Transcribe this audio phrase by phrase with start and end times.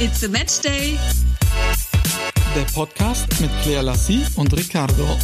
[0.00, 0.96] It's a Match Day.
[2.54, 5.18] Der Podcast mit Claire Lassie und Ricardo.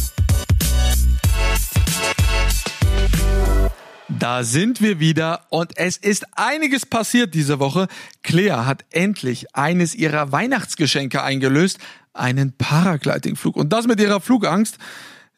[4.09, 7.87] Da sind wir wieder und es ist einiges passiert diese Woche.
[8.21, 11.79] Claire hat endlich eines ihrer Weihnachtsgeschenke eingelöst,
[12.11, 13.55] einen Paraglidingflug.
[13.55, 14.77] Und das mit ihrer Flugangst.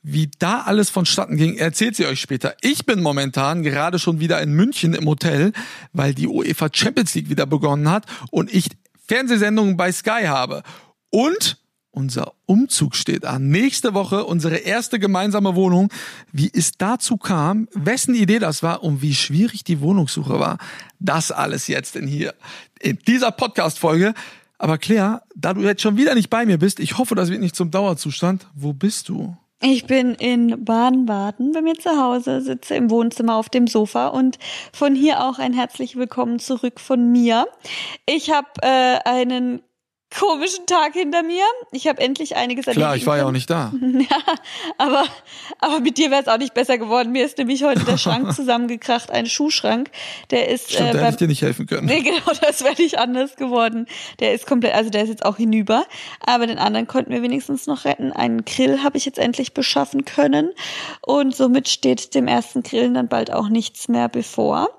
[0.09, 2.55] Wie da alles vonstatten ging, erzählt sie euch später.
[2.61, 5.52] Ich bin momentan gerade schon wieder in München im Hotel,
[5.91, 8.70] weil die UEFA Champions League wieder begonnen hat und ich
[9.07, 10.63] Fernsehsendungen bei Sky habe.
[11.09, 11.57] Und
[11.91, 13.49] unser Umzug steht an.
[13.49, 15.91] Nächste Woche unsere erste gemeinsame Wohnung.
[16.31, 20.59] Wie es dazu kam, wessen Idee das war und wie schwierig die Wohnungssuche war,
[20.99, 22.35] das alles jetzt in hier,
[22.79, 24.13] in dieser Podcast-Folge.
[24.59, 27.41] Aber Claire, da du jetzt schon wieder nicht bei mir bist, ich hoffe, das wird
[27.41, 28.48] nicht zum Dauerzustand.
[28.53, 29.35] Wo bist du?
[29.59, 34.38] Ich bin in Baden-Baden bei mir zu Hause, sitze im Wohnzimmer auf dem Sofa und
[34.71, 37.48] von hier auch ein herzlich willkommen zurück von mir.
[38.05, 39.63] Ich habe äh, einen
[40.10, 41.44] komischen Tag hinter mir.
[41.72, 42.82] Ich habe endlich einiges erledigt.
[42.86, 43.74] Klar, ich war ja auch nicht da.
[43.82, 44.18] ja,
[44.77, 45.05] aber,
[45.60, 47.12] aber mit dir wäre es auch nicht besser geworden.
[47.12, 49.90] Mir ist nämlich heute der Schrank zusammengekracht, ein Schuhschrank.
[50.32, 50.72] Der ist.
[50.72, 51.88] Stimmt, äh, da hätte beim- ich dir nicht helfen können.
[51.88, 53.85] Nee, genau, das wäre nicht anders geworden.
[54.20, 55.84] Der ist komplett, also der ist jetzt auch hinüber.
[56.26, 58.13] Aber den anderen konnten wir wenigstens noch retten.
[58.13, 60.52] Einen Grill habe ich jetzt endlich beschaffen können.
[61.02, 64.69] Und somit steht dem ersten Grillen dann bald auch nichts mehr bevor.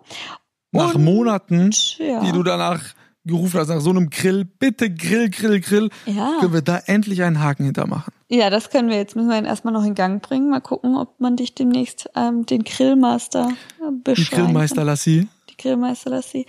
[0.73, 2.21] Nach Und, Monaten, ja.
[2.21, 2.81] die du danach
[3.24, 6.36] gerufen hast, nach so einem Grill, bitte Grill, Grill, Grill, Ja.
[6.41, 8.12] können wir da endlich einen Haken hintermachen.
[8.28, 10.50] Ja, das können wir jetzt, müssen wir ihn erstmal noch in Gang bringen.
[10.50, 13.48] Mal gucken, ob man dich demnächst ähm, den Grillmaster
[13.80, 14.84] äh, Die beschreiben Grillmeister.
[14.84, 15.28] Lassie.
[15.50, 16.47] Die Grillmeister Lassie.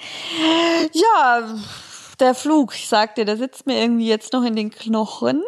[0.93, 1.55] Ja,
[2.19, 5.41] der Flug, ich sag dir, der sitzt mir irgendwie jetzt noch in den Knochen.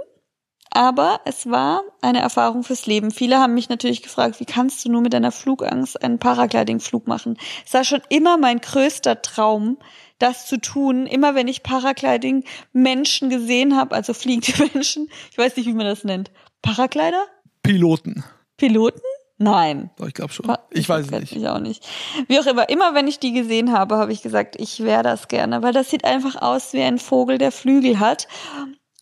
[0.74, 3.12] Aber es war eine Erfahrung fürs Leben.
[3.12, 7.38] Viele haben mich natürlich gefragt, wie kannst du nur mit deiner Flugangst einen Paragliding-Flug machen?
[7.66, 9.78] Es war schon immer mein größter Traum,
[10.22, 11.06] das zu tun.
[11.06, 16.04] Immer wenn ich Paragliding-Menschen gesehen habe, also fliegende Menschen, ich weiß nicht, wie man das
[16.04, 16.32] nennt.
[16.62, 17.26] Paraglider?
[17.64, 18.24] Piloten.
[18.58, 19.02] Piloten?
[19.38, 19.90] Nein.
[19.98, 20.56] Doch, ich glaube schon.
[20.70, 21.36] Ich weiß es nicht.
[21.36, 21.84] Ich auch nicht.
[22.28, 25.28] Wie auch immer, immer wenn ich die gesehen habe, habe ich gesagt, ich wäre das
[25.30, 28.28] gerne, weil das sieht einfach aus wie ein Vogel, der Flügel hat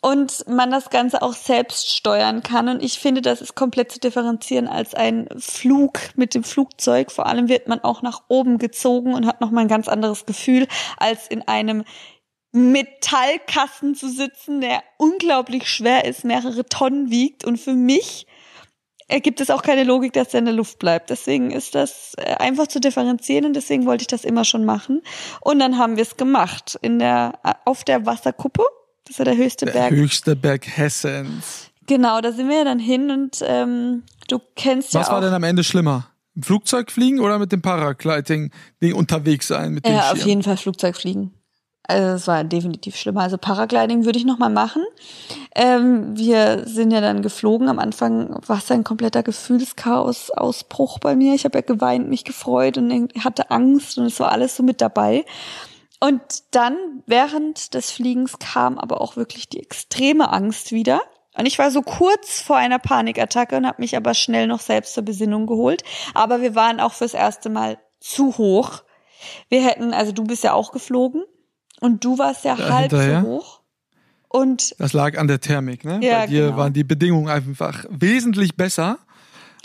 [0.01, 2.69] und man das Ganze auch selbst steuern kann.
[2.69, 7.11] Und ich finde, das ist komplett zu differenzieren als ein Flug mit dem Flugzeug.
[7.11, 10.67] Vor allem wird man auch nach oben gezogen und hat nochmal ein ganz anderes Gefühl,
[10.97, 11.83] als in einem
[12.51, 17.45] Metallkasten zu sitzen, der unglaublich schwer ist, mehrere Tonnen wiegt.
[17.45, 18.25] Und für mich
[19.09, 21.09] ergibt es auch keine Logik, dass der in der Luft bleibt.
[21.09, 25.01] Deswegen ist das äh, einfach zu differenzieren und deswegen wollte ich das immer schon machen.
[25.41, 28.63] Und dann haben wir es gemacht in der äh, auf der Wasserkuppe.
[29.09, 29.91] Das ist ja der höchste Der Berg.
[29.91, 31.71] höchste Berg Hessens.
[31.87, 35.15] Genau, da sind wir ja dann hin und ähm, du kennst Was ja auch.
[35.15, 36.05] war denn am Ende schlimmer?
[36.35, 39.73] Im Flugzeug fliegen oder mit dem Paragliding-Ding unterwegs sein?
[39.73, 41.33] Mit ja, auf jeden Fall Flugzeug fliegen.
[41.87, 43.21] Also es war definitiv schlimmer.
[43.21, 44.83] Also Paragliding würde ich noch mal machen.
[45.55, 47.67] Ähm, wir sind ja dann geflogen.
[47.67, 51.33] Am Anfang war es ein kompletter Gefühlschaos-Ausbruch bei mir.
[51.33, 54.81] Ich habe ja geweint, mich gefreut und hatte Angst und es war alles so mit
[54.81, 55.25] dabei.
[55.99, 56.21] Und
[56.51, 56.77] dann
[57.07, 61.01] während des Fliegens kam aber auch wirklich die extreme Angst wieder.
[61.37, 64.93] Und ich war so kurz vor einer Panikattacke und habe mich aber schnell noch selbst
[64.93, 65.83] zur Besinnung geholt.
[66.13, 68.83] Aber wir waren auch fürs erste Mal zu hoch.
[69.49, 71.23] Wir hätten, also du bist ja auch geflogen
[71.81, 73.21] und du warst ja, halb hinterher.
[73.21, 73.59] so hoch.
[74.29, 75.99] Und Das lag an der Thermik, ne?
[76.03, 76.57] Ja, bei dir genau.
[76.57, 78.99] waren die Bedingungen einfach wesentlich besser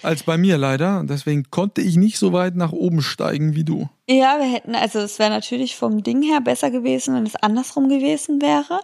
[0.02, 1.02] als bei mir leider.
[1.04, 3.88] Deswegen konnte ich nicht so weit nach oben steigen wie du.
[4.08, 7.88] ja, wir hätten, also es wäre natürlich vom Ding her besser gewesen, wenn es andersrum
[7.88, 8.80] gewesen wäre,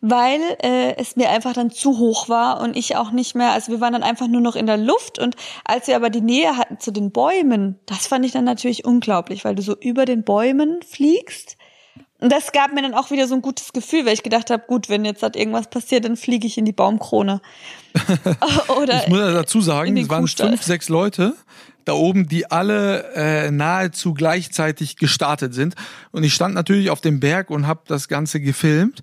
[0.00, 3.72] weil äh, es mir einfach dann zu hoch war und ich auch nicht mehr, also
[3.72, 6.56] wir waren dann einfach nur noch in der Luft und als wir aber die Nähe
[6.56, 10.24] hatten zu den Bäumen, das fand ich dann natürlich unglaublich, weil du so über den
[10.24, 11.56] Bäumen fliegst.
[12.20, 14.64] Und das gab mir dann auch wieder so ein gutes Gefühl, weil ich gedacht habe,
[14.66, 17.40] gut, wenn jetzt halt irgendwas passiert, dann fliege ich in die Baumkrone.
[18.80, 20.48] Oder Ich muss dazu sagen, es waren Kuhstall.
[20.48, 21.34] fünf, sechs Leute
[21.84, 25.74] da oben, die alle äh, nahezu gleichzeitig gestartet sind.
[26.12, 29.00] Und ich stand natürlich auf dem Berg und habe das Ganze gefilmt.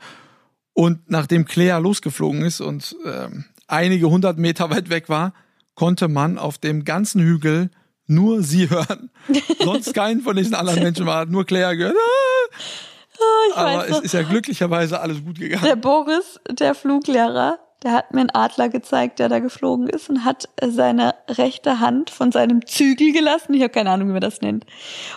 [0.73, 5.33] Und nachdem Claire losgeflogen ist und ähm, einige hundert Meter weit weg war,
[5.75, 7.69] konnte man auf dem ganzen Hügel
[8.06, 9.09] nur sie hören.
[9.63, 11.95] Sonst keinen von diesen anderen Menschen war, nur Claire gehört.
[11.95, 13.17] Ah!
[13.50, 15.63] ich Aber es ist ja glücklicherweise alles gut gegangen.
[15.63, 20.25] der Boris, der Fluglehrer, der hat mir einen Adler gezeigt, der da geflogen ist und
[20.25, 23.53] hat äh, seine rechte Hand von seinem Zügel gelassen.
[23.53, 24.65] Ich habe keine Ahnung, wie man das nennt.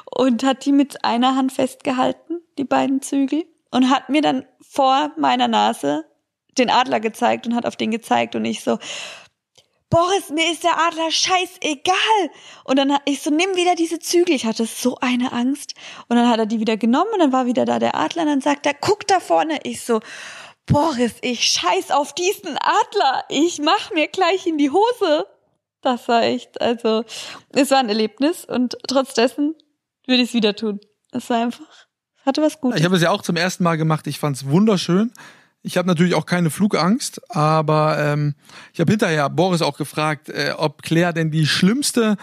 [0.04, 3.44] Und hat die mit einer Hand festgehalten, die beiden Zügel.
[3.70, 6.04] Und hat mir dann vor meiner Nase
[6.58, 8.34] den Adler gezeigt und hat auf den gezeigt.
[8.34, 8.78] Und ich so,
[9.90, 12.30] Boris, mir ist der Adler scheißegal.
[12.64, 14.34] Und dann ich so, nimm wieder diese Zügel.
[14.34, 15.74] Ich hatte so eine Angst.
[16.08, 18.28] Und dann hat er die wieder genommen und dann war wieder da der Adler und
[18.28, 19.58] dann sagt er, guck da vorne.
[19.64, 20.00] Ich so,
[20.70, 23.24] Boris, ich scheiß auf diesen Adler.
[23.28, 25.26] Ich mach mir gleich in die Hose.
[25.82, 27.04] Das war echt, also,
[27.50, 29.56] es war ein Erlebnis und trotz dessen
[30.06, 30.78] würde ich es wieder tun.
[31.10, 31.86] Es war einfach,
[32.24, 32.78] hatte was Gutes.
[32.78, 34.06] Ich habe es ja auch zum ersten Mal gemacht.
[34.06, 35.12] Ich fand es wunderschön.
[35.62, 38.36] Ich habe natürlich auch keine Flugangst, aber ähm,
[38.72, 42.16] ich habe hinterher Boris auch gefragt, äh, ob Claire denn die schlimmste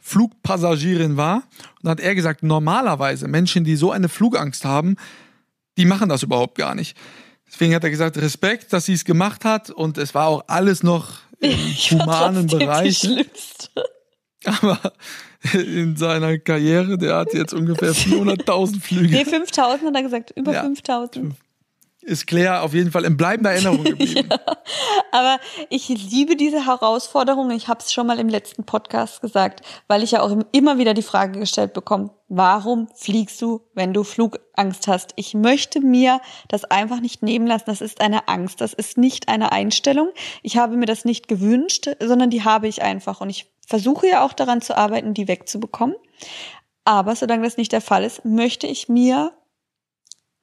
[0.00, 1.36] Flugpassagierin war.
[1.36, 4.96] Und dann hat er gesagt, normalerweise Menschen, die so eine Flugangst haben,
[5.78, 6.96] die machen das überhaupt gar nicht.
[7.52, 10.82] Deswegen hat er gesagt, Respekt, dass sie es gemacht hat und es war auch alles
[10.82, 13.00] noch im ich humanen Bereich.
[13.00, 13.68] Die schlimmste.
[14.44, 14.78] Aber
[15.52, 19.14] in seiner Karriere, der hat jetzt ungefähr 400.000 Flüge.
[19.14, 20.62] Nee, 5000 hat er gesagt, über Ja.
[20.62, 21.34] 5000.
[22.04, 24.28] Ist Claire auf jeden Fall in bleibender Erinnerung geblieben.
[25.12, 25.38] Aber
[25.70, 27.50] ich liebe diese Herausforderung.
[27.52, 30.94] Ich habe es schon mal im letzten Podcast gesagt, weil ich ja auch immer wieder
[30.94, 35.12] die Frage gestellt bekomme, warum fliegst du, wenn du Flugangst hast?
[35.14, 37.66] Ich möchte mir das einfach nicht nehmen lassen.
[37.66, 38.60] Das ist eine Angst.
[38.60, 40.08] Das ist nicht eine Einstellung.
[40.42, 43.20] Ich habe mir das nicht gewünscht, sondern die habe ich einfach.
[43.20, 45.94] Und ich versuche ja auch daran zu arbeiten, die wegzubekommen.
[46.84, 49.32] Aber solange das nicht der Fall ist, möchte ich mir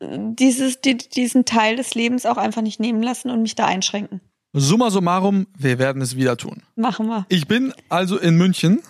[0.01, 4.21] dieses, die, diesen Teil des Lebens auch einfach nicht nehmen lassen und mich da einschränken.
[4.53, 6.63] Summa summarum, wir werden es wieder tun.
[6.75, 7.25] Machen wir.
[7.29, 8.81] Ich bin also in München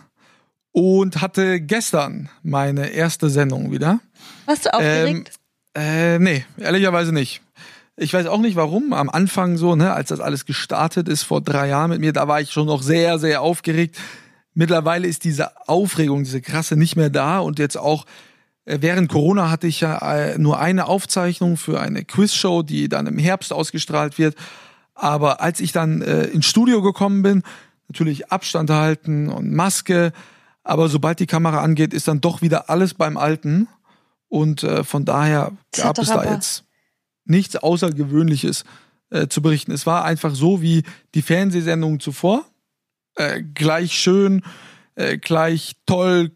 [0.72, 4.00] und hatte gestern meine erste Sendung wieder.
[4.46, 5.32] Warst du aufgeregt?
[5.76, 7.42] Ähm, äh, nee, ehrlicherweise nicht.
[7.98, 8.94] Ich weiß auch nicht warum.
[8.94, 12.30] Am Anfang so, ne, als das alles gestartet ist vor drei Jahren mit mir, da
[12.30, 13.98] war ich schon noch sehr, sehr aufgeregt.
[14.54, 18.29] Mittlerweile ist diese Aufregung, diese krasse nicht mehr da und jetzt auch äh,
[18.80, 23.18] während Corona hatte ich ja äh, nur eine Aufzeichnung für eine Quizshow, die dann im
[23.18, 24.36] Herbst ausgestrahlt wird.
[24.94, 27.44] Aber als ich dann äh, ins Studio gekommen bin,
[27.88, 30.12] natürlich Abstand halten und Maske,
[30.64, 33.68] aber sobald die Kamera angeht, ist dann doch wieder alles beim Alten.
[34.28, 36.66] Und äh, von daher gab es da jetzt
[37.26, 38.66] nichts Außergewöhnliches
[39.10, 39.72] äh, zu berichten.
[39.72, 40.84] Es war einfach so wie
[41.16, 42.46] die Fernsehsendungen zuvor.
[43.16, 44.44] Äh, gleich schön,
[44.96, 46.32] äh, gleich toll,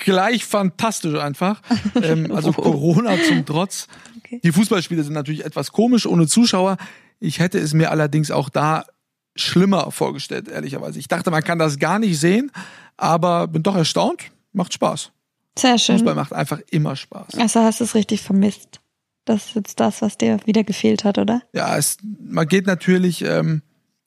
[0.00, 1.60] gleich fantastisch einfach.
[2.02, 2.62] Ähm, also Oh.
[2.62, 3.86] Corona zum Trotz.
[4.18, 4.40] Okay.
[4.42, 6.76] Die Fußballspiele sind natürlich etwas komisch ohne Zuschauer.
[7.18, 8.84] Ich hätte es mir allerdings auch da
[9.36, 10.98] schlimmer vorgestellt, ehrlicherweise.
[10.98, 12.50] Ich dachte, man kann das gar nicht sehen,
[12.96, 14.24] aber bin doch erstaunt.
[14.52, 15.12] Macht Spaß.
[15.58, 15.96] Sehr schön.
[15.96, 17.34] Fußball macht einfach immer Spaß.
[17.38, 18.80] Also hast du es richtig vermisst.
[19.24, 21.42] Das ist jetzt das, was dir wieder gefehlt hat, oder?
[21.52, 23.62] Ja, es, man geht natürlich, ähm,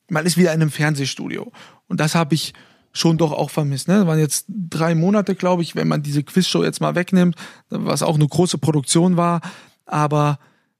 [0.09, 1.51] man ist wieder in einem Fernsehstudio.
[1.87, 2.53] Und das habe ich
[2.93, 3.87] schon doch auch vermisst.
[3.87, 3.97] Ne?
[3.97, 7.35] Das waren jetzt drei Monate, glaube ich, wenn man diese Quizshow jetzt mal wegnimmt,
[7.69, 9.41] was auch eine große Produktion war.
[9.85, 10.37] Aber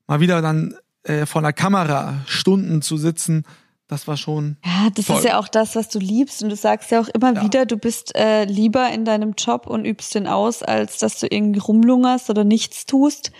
[0.07, 3.45] mal wieder dann äh, vor einer Kamera Stunden zu sitzen,
[3.87, 4.57] das war schon.
[4.63, 5.17] Ja, das Voll.
[5.17, 6.41] ist ja auch das, was du liebst.
[6.41, 7.43] Und du sagst ja auch immer Ja.
[7.43, 11.27] wieder, du bist äh, lieber in deinem Job und übst den aus, als dass du
[11.29, 13.31] irgendwie rumlungerst oder nichts tust.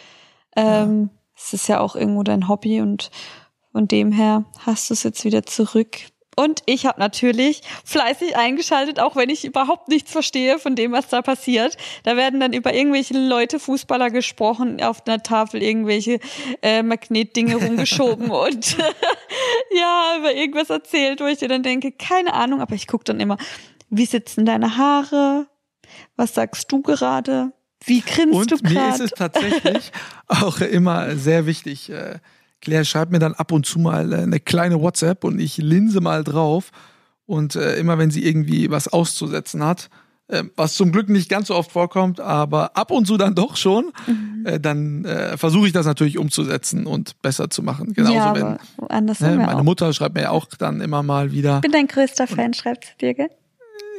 [0.55, 3.09] Ähm, Es ist ja auch irgendwo dein Hobby und
[3.71, 5.97] von dem her hast du es jetzt wieder zurück.
[6.35, 11.07] Und ich habe natürlich fleißig eingeschaltet, auch wenn ich überhaupt nichts verstehe von dem, was
[11.07, 11.77] da passiert.
[12.03, 16.19] Da werden dann über irgendwelche Leute, Fußballer gesprochen, auf einer Tafel irgendwelche
[16.61, 18.77] äh, Magnetdinge rumgeschoben und
[19.75, 23.19] ja, über irgendwas erzählt, wo ich dir dann denke, keine Ahnung, aber ich gucke dann
[23.19, 23.37] immer,
[23.89, 25.47] wie sitzen deine Haare?
[26.15, 27.53] Was sagst du gerade?
[27.85, 29.03] Wie grinst Und du mir ist gerade?
[29.03, 29.91] es tatsächlich
[30.27, 31.89] auch immer sehr wichtig.
[31.89, 32.19] Äh,
[32.63, 35.99] Claire schreibt mir dann ab und zu mal äh, eine kleine WhatsApp und ich linse
[36.01, 36.71] mal drauf.
[37.25, 39.89] Und äh, immer wenn sie irgendwie was auszusetzen hat,
[40.29, 43.57] äh, was zum Glück nicht ganz so oft vorkommt, aber ab und zu dann doch
[43.57, 44.45] schon, Mhm.
[44.45, 47.93] äh, dann äh, versuche ich das natürlich umzusetzen und besser zu machen.
[47.93, 49.63] Genauso ja, wenn ne, meine auch.
[49.63, 51.55] Mutter schreibt mir auch dann immer mal wieder.
[51.57, 53.29] Ich bin dein größter Fan, schreibt sie dir, gell?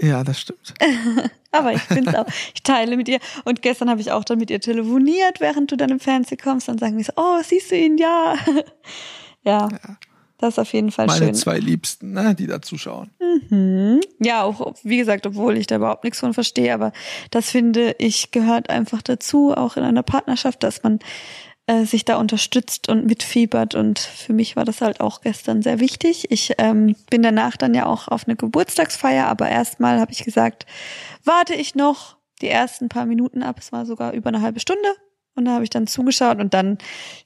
[0.00, 0.74] Ja, das stimmt.
[1.52, 2.26] Aber ich bin's auch.
[2.54, 3.20] Ich teile mit ihr.
[3.44, 6.68] Und gestern habe ich auch dann mit ihr telefoniert, während du dann im Fernsehen kommst.
[6.68, 7.98] Dann sagen wir so, oh, siehst du ihn?
[8.06, 8.34] Ja.
[9.44, 9.68] Ja.
[10.38, 11.34] Das ist auf jeden Fall Meine schön.
[11.34, 13.10] zwei Liebsten, ne, die da zuschauen.
[13.20, 14.00] Mhm.
[14.18, 16.92] Ja, auch, wie gesagt, obwohl ich da überhaupt nichts von verstehe, aber
[17.30, 20.98] das finde ich gehört einfach dazu, auch in einer Partnerschaft, dass man
[21.66, 23.74] äh, sich da unterstützt und mitfiebert.
[23.74, 26.30] Und für mich war das halt auch gestern sehr wichtig.
[26.30, 30.66] Ich ähm, bin danach dann ja auch auf eine Geburtstagsfeier, aber erstmal habe ich gesagt,
[31.24, 33.56] warte ich noch die ersten paar Minuten ab.
[33.58, 34.88] Es war sogar über eine halbe Stunde.
[35.34, 36.78] Und da habe ich dann zugeschaut und dann,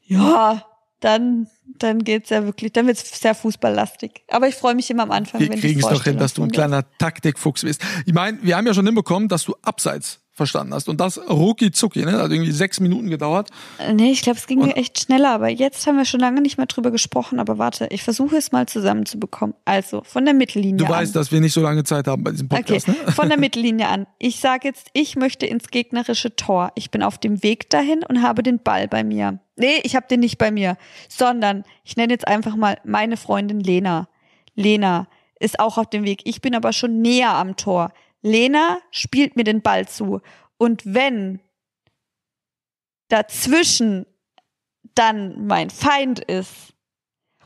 [0.07, 0.65] ja,
[1.01, 4.23] dann, dann geht's ja wirklich, dann wird's sehr fußballlastig.
[4.29, 6.43] Aber ich freue mich immer am Anfang, Wir wenn kriegen es doch hin, dass du
[6.43, 7.83] ein kleiner Taktikfuchs bist.
[8.07, 10.89] Ich meine, wir haben ja schon hinbekommen, dass du abseits verstanden hast.
[10.89, 12.19] Und das rucki zucki, ne?
[12.19, 13.51] Also irgendwie sechs Minuten gedauert.
[13.93, 16.57] Nee, ich glaube, es ging mir echt schneller, aber jetzt haben wir schon lange nicht
[16.57, 19.55] mehr drüber gesprochen, aber warte, ich versuche es mal zusammenzubekommen.
[19.67, 20.91] Also, von der Mittellinie Du an.
[20.93, 23.13] weißt, dass wir nicht so lange Zeit haben bei diesem Podcast, Okay, ne?
[23.13, 24.07] von der Mittellinie an.
[24.19, 26.73] Ich sage jetzt, ich möchte ins gegnerische Tor.
[26.77, 29.41] Ich bin auf dem Weg dahin und habe den Ball bei mir.
[29.57, 30.77] Nee, ich habe den nicht bei mir,
[31.09, 34.09] sondern ich nenne jetzt einfach mal meine Freundin Lena.
[34.55, 35.09] Lena
[35.41, 36.21] ist auch auf dem Weg.
[36.25, 37.93] Ich bin aber schon näher am Tor.
[38.23, 40.21] Lena spielt mir den Ball zu.
[40.57, 41.41] Und wenn
[43.09, 44.07] dazwischen
[44.95, 46.75] dann mein Feind ist,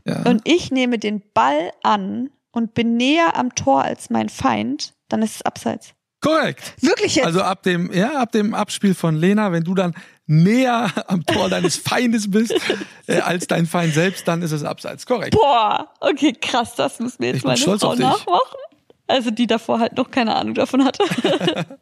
[0.07, 0.23] Ja.
[0.23, 5.23] und ich nehme den Ball an und bin näher am Tor als mein Feind, dann
[5.23, 5.95] ist es abseits.
[6.21, 6.75] Korrekt.
[6.83, 7.26] Wirklich jetzt?
[7.26, 9.95] Also ab dem, ja, ab dem Abspiel von Lena, wenn du dann
[10.26, 12.55] näher am Tor deines Feindes bist
[13.07, 15.05] äh, als dein Feind selbst, dann ist es abseits.
[15.05, 15.33] Korrekt.
[15.35, 18.59] Boah, okay, krass, das muss mir jetzt Ich meine Frau nachmachen.
[19.12, 21.04] Also die davor halt noch keine Ahnung davon hatte.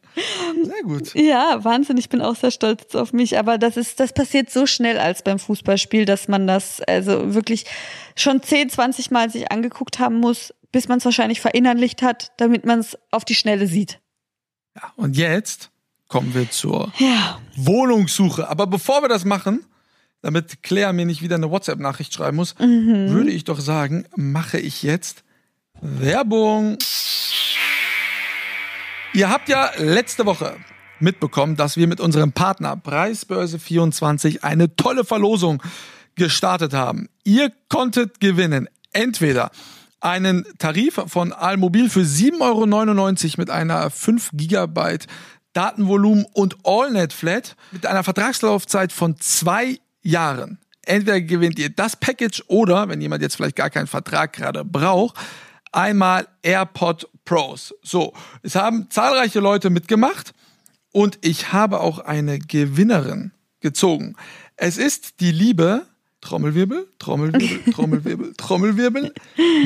[0.64, 1.14] Sehr gut.
[1.14, 3.38] ja, Wahnsinn, ich bin auch sehr stolz auf mich.
[3.38, 7.64] Aber das ist, das passiert so schnell als beim Fußballspiel, dass man das also wirklich
[8.16, 12.66] schon 10, 20 Mal sich angeguckt haben muss, bis man es wahrscheinlich verinnerlicht hat, damit
[12.66, 14.00] man es auf die Schnelle sieht.
[14.76, 15.70] Ja, und jetzt
[16.08, 17.38] kommen wir zur Ja.
[17.56, 18.48] Wohnungssuche.
[18.48, 19.64] Aber bevor wir das machen,
[20.22, 23.10] damit Claire mir nicht wieder eine WhatsApp-Nachricht schreiben muss, Mhm.
[23.10, 25.22] würde ich doch sagen, mache ich jetzt
[25.80, 26.78] Werbung.
[29.12, 30.56] Ihr habt ja letzte Woche
[30.98, 35.62] mitbekommen, dass wir mit unserem Partner Preisbörse24 eine tolle Verlosung
[36.14, 37.08] gestartet haben.
[37.24, 39.50] Ihr konntet gewinnen entweder
[40.00, 45.06] einen Tarif von Almobil für 7,99 Euro mit einer 5 Gigabyte
[45.52, 50.58] Datenvolumen und AllNet Flat mit einer Vertragslaufzeit von zwei Jahren.
[50.86, 55.16] Entweder gewinnt ihr das Package oder, wenn jemand jetzt vielleicht gar keinen Vertrag gerade braucht,
[55.72, 57.74] einmal AirPod Pros.
[57.82, 58.12] So,
[58.42, 60.32] es haben zahlreiche Leute mitgemacht
[60.92, 64.16] und ich habe auch eine Gewinnerin gezogen.
[64.56, 65.86] Es ist die liebe
[66.20, 69.14] Trommelwirbel, Trommelwirbel, Trommelwirbel, Trommelwirbel,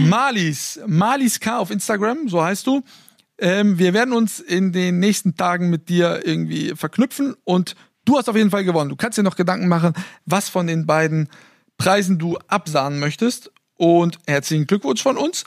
[0.00, 2.82] Malis, Malis K auf Instagram, so heißt du.
[3.38, 8.28] Ähm, wir werden uns in den nächsten Tagen mit dir irgendwie verknüpfen und du hast
[8.28, 8.90] auf jeden Fall gewonnen.
[8.90, 9.94] Du kannst dir noch Gedanken machen,
[10.26, 11.28] was von den beiden
[11.76, 13.50] Preisen du absahnen möchtest.
[13.76, 15.44] Und herzlichen Glückwunsch von uns.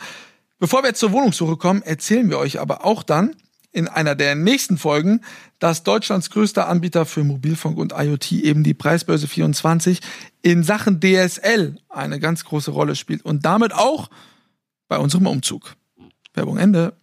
[0.60, 3.36] Bevor wir jetzt zur Wohnungssuche kommen, erzählen wir euch aber auch dann
[3.72, 5.22] in einer der nächsten Folgen,
[5.60, 10.02] dass Deutschlands größter Anbieter für Mobilfunk und IoT eben die Preisbörse 24
[10.42, 14.10] in Sachen DSL eine ganz große Rolle spielt und damit auch
[14.88, 15.76] bei unserem Umzug.
[16.34, 16.94] Werbung Ende.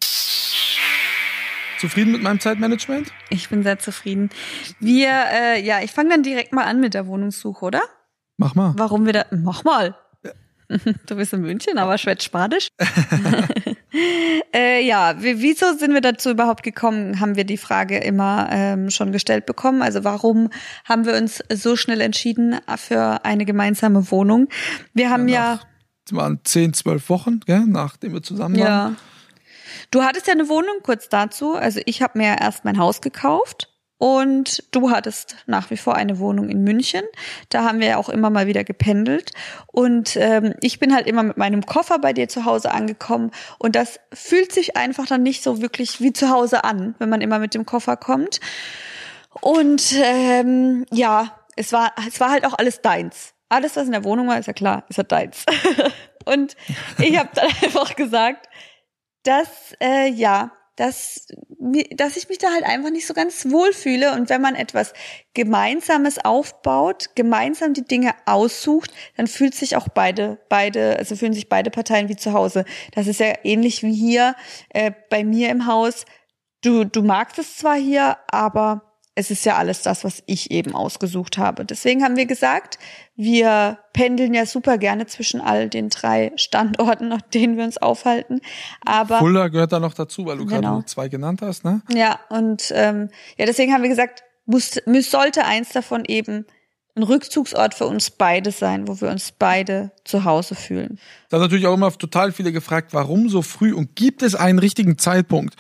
[1.79, 3.13] Zufrieden mit meinem Zeitmanagement?
[3.31, 4.31] Ich bin sehr zufrieden.
[4.81, 7.83] Wir, äh, ja, ich fange dann direkt mal an mit der Wohnungssuche, oder?
[8.37, 8.75] Mach mal.
[8.77, 9.27] Warum wir da.
[9.31, 9.97] Mach mal.
[11.07, 12.69] Du bist in München, aber schwätzt Spanisch.
[14.55, 18.91] äh, ja, wie- wieso sind wir dazu überhaupt gekommen, haben wir die Frage immer ähm,
[18.91, 19.83] schon gestellt bekommen.
[19.83, 20.51] Also warum
[20.85, 24.49] haben wir uns so schnell entschieden für eine gemeinsame Wohnung?
[24.95, 25.61] Wir haben ja,
[26.07, 28.67] Es waren 10, 12 Wochen, gell, nachdem wir zusammen waren.
[28.67, 28.93] ja.
[29.91, 31.55] Du hattest ja eine Wohnung, kurz dazu.
[31.55, 33.69] Also ich habe mir erst mein Haus gekauft.
[33.99, 37.03] Und du hattest nach wie vor eine Wohnung in München.
[37.49, 39.31] Da haben wir ja auch immer mal wieder gependelt.
[39.67, 43.31] Und ähm, ich bin halt immer mit meinem Koffer bei dir zu Hause angekommen.
[43.59, 47.21] Und das fühlt sich einfach dann nicht so wirklich wie zu Hause an, wenn man
[47.21, 48.41] immer mit dem Koffer kommt.
[49.41, 53.35] Und ähm, ja, es war, es war halt auch alles deins.
[53.49, 55.45] Alles, was in der Wohnung war, ist ja klar, ist ja deins.
[56.25, 56.57] Und
[56.99, 58.49] ich habe dann einfach gesagt,
[59.23, 59.49] dass
[59.81, 61.27] äh, ja, dass,
[61.97, 64.13] dass ich mich da halt einfach nicht so ganz wohlfühle.
[64.13, 64.93] Und wenn man etwas
[65.35, 71.49] Gemeinsames aufbaut, gemeinsam die Dinge aussucht, dann fühlt sich auch beide, beide, also fühlen sich
[71.49, 72.65] beide Parteien wie zu Hause.
[72.93, 74.35] Das ist ja ähnlich wie hier
[74.71, 76.05] äh, bei mir im Haus.
[76.63, 80.75] Du, du magst es zwar hier, aber es ist ja alles das, was ich eben
[80.75, 81.65] ausgesucht habe.
[81.65, 82.79] Deswegen haben wir gesagt,
[83.15, 88.41] wir pendeln ja super gerne zwischen all den drei Standorten, auf denen wir uns aufhalten.
[88.85, 90.75] Aber Fulda gehört da noch dazu, weil du Genau.
[90.75, 91.83] gerade zwei genannt hast, ne?
[91.93, 96.45] ja, und ähm, ja, deswegen haben wir gesagt, muss, muss, sollte eins davon eben
[96.97, 100.99] ein Rückzugsort für uns beide sein, wo wir uns beide zu Hause fühlen.
[101.29, 104.59] Da haben natürlich auch immer total viele gefragt, warum so früh und gibt es einen
[104.59, 105.57] richtigen Zeitpunkt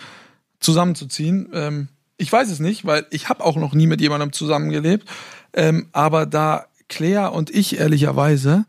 [0.61, 1.51] zusammenzuziehen?
[1.53, 5.09] Ähm, ich weiß es nicht, weil ich habe auch noch nie mit jemandem zusammengelebt.
[5.53, 8.67] Ähm, aber da Claire und ich ehrlicherweise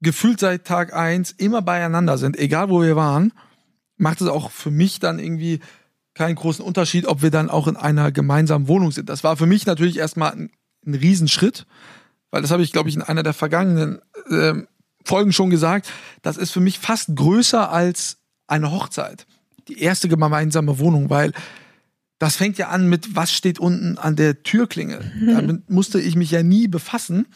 [0.00, 3.32] gefühlt seit Tag eins immer beieinander sind, egal wo wir waren,
[3.96, 5.60] macht es auch für mich dann irgendwie
[6.14, 9.08] keinen großen Unterschied, ob wir dann auch in einer gemeinsamen Wohnung sind.
[9.08, 10.50] Das war für mich natürlich erstmal ein,
[10.86, 11.66] ein Riesenschritt,
[12.30, 14.00] weil das habe ich, glaube ich, in einer der vergangenen
[14.30, 14.66] ähm,
[15.04, 15.90] Folgen schon gesagt.
[16.22, 19.26] Das ist für mich fast größer als eine Hochzeit.
[19.68, 21.32] Die erste gemeinsame Wohnung, weil
[22.18, 25.12] das fängt ja an mit, was steht unten an der Türklingel.
[25.26, 27.26] Damit musste ich mich ja nie befassen,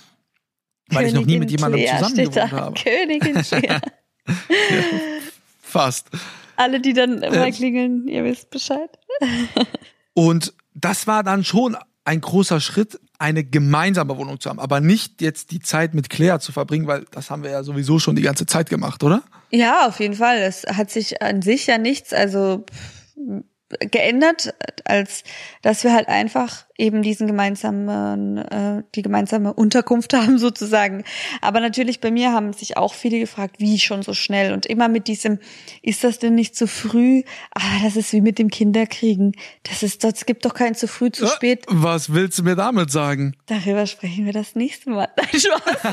[0.88, 2.80] weil ich noch nie mit jemandem zusammen gewohnt habe.
[2.80, 3.80] Königin Claire.
[5.62, 6.08] Fast.
[6.56, 7.54] Alle, die dann mal Ähm.
[7.54, 8.90] klingeln, ihr wisst Bescheid.
[10.14, 15.22] Und das war dann schon ein großer Schritt, eine gemeinsame Wohnung zu haben, aber nicht
[15.22, 18.22] jetzt die Zeit mit Claire zu verbringen, weil das haben wir ja sowieso schon die
[18.22, 19.22] ganze Zeit gemacht, oder?
[19.50, 20.38] Ja, auf jeden Fall.
[20.38, 22.64] Es hat sich an sich ja nichts, also
[23.80, 25.24] geändert, als
[25.62, 31.04] dass wir halt einfach eben diesen gemeinsamen, äh, die gemeinsame Unterkunft haben sozusagen.
[31.40, 34.88] Aber natürlich bei mir haben sich auch viele gefragt, wie schon so schnell und immer
[34.88, 35.38] mit diesem,
[35.82, 37.22] ist das denn nicht zu früh?
[37.54, 39.36] Ah, das ist wie mit dem Kinderkriegen.
[39.62, 41.64] Das ist, das gibt doch kein zu früh, zu spät.
[41.68, 43.36] Was willst du mir damit sagen?
[43.46, 45.08] Darüber sprechen wir das nächste Mal.
[45.16, 45.92] Nein, Spaß.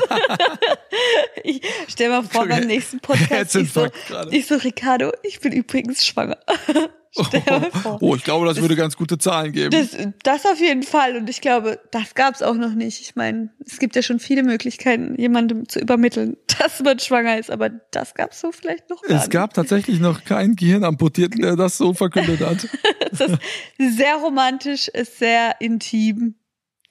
[2.00, 3.86] stell mal vor, beim nächsten Podcast, ich so,
[4.30, 6.38] ich so, Ricardo, ich bin übrigens schwanger.
[7.26, 7.98] stell mal vor.
[8.00, 9.70] Oh, ich glaube, das würde ganz gute Zahlen geben.
[9.70, 11.16] Das, das auf jeden Fall.
[11.16, 13.02] Und ich glaube, das gab's auch noch nicht.
[13.02, 17.50] Ich meine, es gibt ja schon viele Möglichkeiten, jemandem zu übermitteln, dass man schwanger ist.
[17.50, 21.76] Aber das gab's so vielleicht noch gar es gab tatsächlich noch keinen Gehirnamputierten, der das
[21.76, 22.62] so verkündet hat.
[22.62, 22.78] nicht.
[23.12, 23.30] Das
[23.76, 26.36] ist sehr romantisch, ist sehr intim.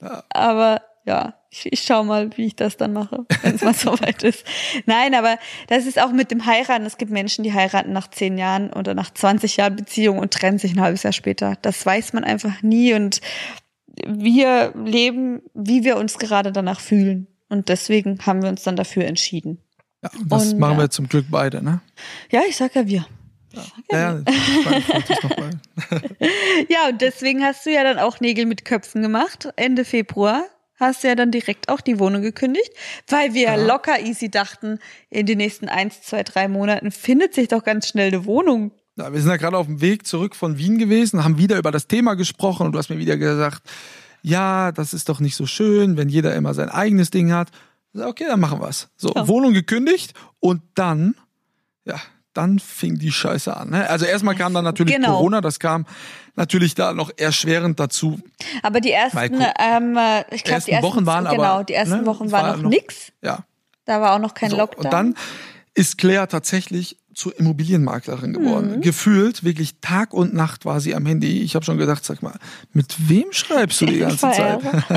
[0.02, 0.24] Ja.
[0.30, 4.24] Aber ja, ich, ich schau mal, wie ich das dann mache, wenn es mal soweit
[4.24, 4.46] ist.
[4.86, 5.38] Nein, aber
[5.68, 6.86] das ist auch mit dem Heiraten.
[6.86, 10.60] Es gibt Menschen, die heiraten nach zehn Jahren oder nach 20 Jahren Beziehung und trennen
[10.60, 11.56] sich ein halbes Jahr später.
[11.62, 13.22] Das weiß man einfach nie und
[14.06, 17.28] wir leben, wie wir uns gerade danach fühlen.
[17.50, 19.60] Und deswegen haben wir uns dann dafür entschieden.
[20.04, 20.90] Ja, und das Und, machen wir ja.
[20.90, 21.82] zum Glück beide, ne?
[22.32, 23.06] Ja, ich sag ja wir.
[23.52, 24.24] Ja, ja, mal.
[26.70, 29.50] Ja, und deswegen hast du ja dann auch Nägel mit Köpfen gemacht.
[29.56, 30.46] Ende Februar
[30.80, 32.72] hast du ja dann direkt auch die Wohnung gekündigt,
[33.08, 33.56] weil wir Ja.
[33.56, 38.08] locker easy dachten, in den nächsten eins, zwei, drei Monaten findet sich doch ganz schnell
[38.10, 38.72] eine Wohnung.
[38.96, 41.72] Ja, wir sind ja gerade auf dem Weg zurück von Wien gewesen, haben wieder über
[41.72, 43.64] das Thema gesprochen und du hast mir wieder gesagt,
[44.22, 47.50] ja, das ist doch nicht so schön, wenn jeder immer sein eigenes Ding hat.
[47.98, 48.90] Okay, dann machen wir's.
[48.98, 49.28] So, Ja.
[49.28, 51.16] Wohnung gekündigt und dann,
[51.86, 52.00] ja,
[52.40, 53.70] dann fing die Scheiße an.
[53.72, 53.90] Ne?
[53.90, 55.18] Also erstmal kam dann natürlich Genau.
[55.18, 55.86] Corona, das kam
[56.36, 58.20] natürlich da noch erschwerend dazu.
[58.64, 62.00] Aber die ersten, ähm, äh, ich glaube, die ersten Wochen waren genau, aber, die ersten
[62.02, 63.12] ne, Wochen es war war noch, noch- nix.
[63.22, 63.40] Ja.
[63.86, 64.86] Da war auch noch kein So, Lockdown.
[64.86, 65.16] und dann
[65.74, 68.78] ist Claire tatsächlich zur Immobilienmaklerin geworden.
[68.78, 68.82] Mhm.
[68.82, 71.42] Gefühlt, wirklich Tag und Nacht war sie am Handy.
[71.42, 72.40] Ich habe schon gedacht, sag mal,
[72.72, 74.64] mit wem schreibst du die ganze Zeit?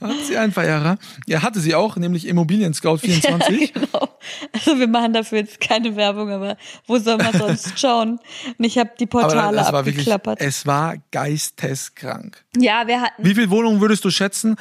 [0.00, 0.98] Hat sie einen Verehrer?
[1.28, 3.72] Ja, hatte sie auch, nämlich Immobilien Scout 24.
[3.74, 4.08] Ja, genau.
[4.52, 8.18] Also wir machen dafür jetzt keine Werbung, aber wo soll man sonst schauen?
[8.58, 10.40] Und ich habe die Aber Portale das war wirklich, abgeklappert.
[10.40, 12.44] es war geisteskrank.
[12.56, 14.56] ja, wir hatten Wie viele Wohnungen würdest du schätzen,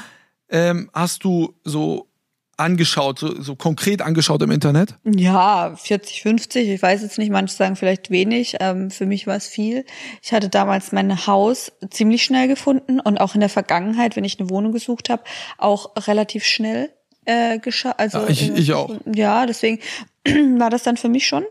[0.49, 2.07] ähm, hast du so
[2.57, 4.95] angeschaut, so, so konkret angeschaut im Internet?
[5.03, 9.35] Ja, 40, 50, ich weiß jetzt nicht, manche sagen vielleicht wenig, ähm, für mich war
[9.35, 9.85] es viel.
[10.21, 14.39] Ich hatte damals mein Haus ziemlich schnell gefunden und auch in der Vergangenheit, wenn ich
[14.39, 15.23] eine Wohnung gesucht habe,
[15.57, 16.91] auch relativ schnell
[17.25, 17.95] äh, geschaut.
[17.97, 18.95] Also, Ja, ich- äh, ich auch.
[19.13, 19.79] Ja, deswegen
[20.59, 21.45] war das dann für mich schon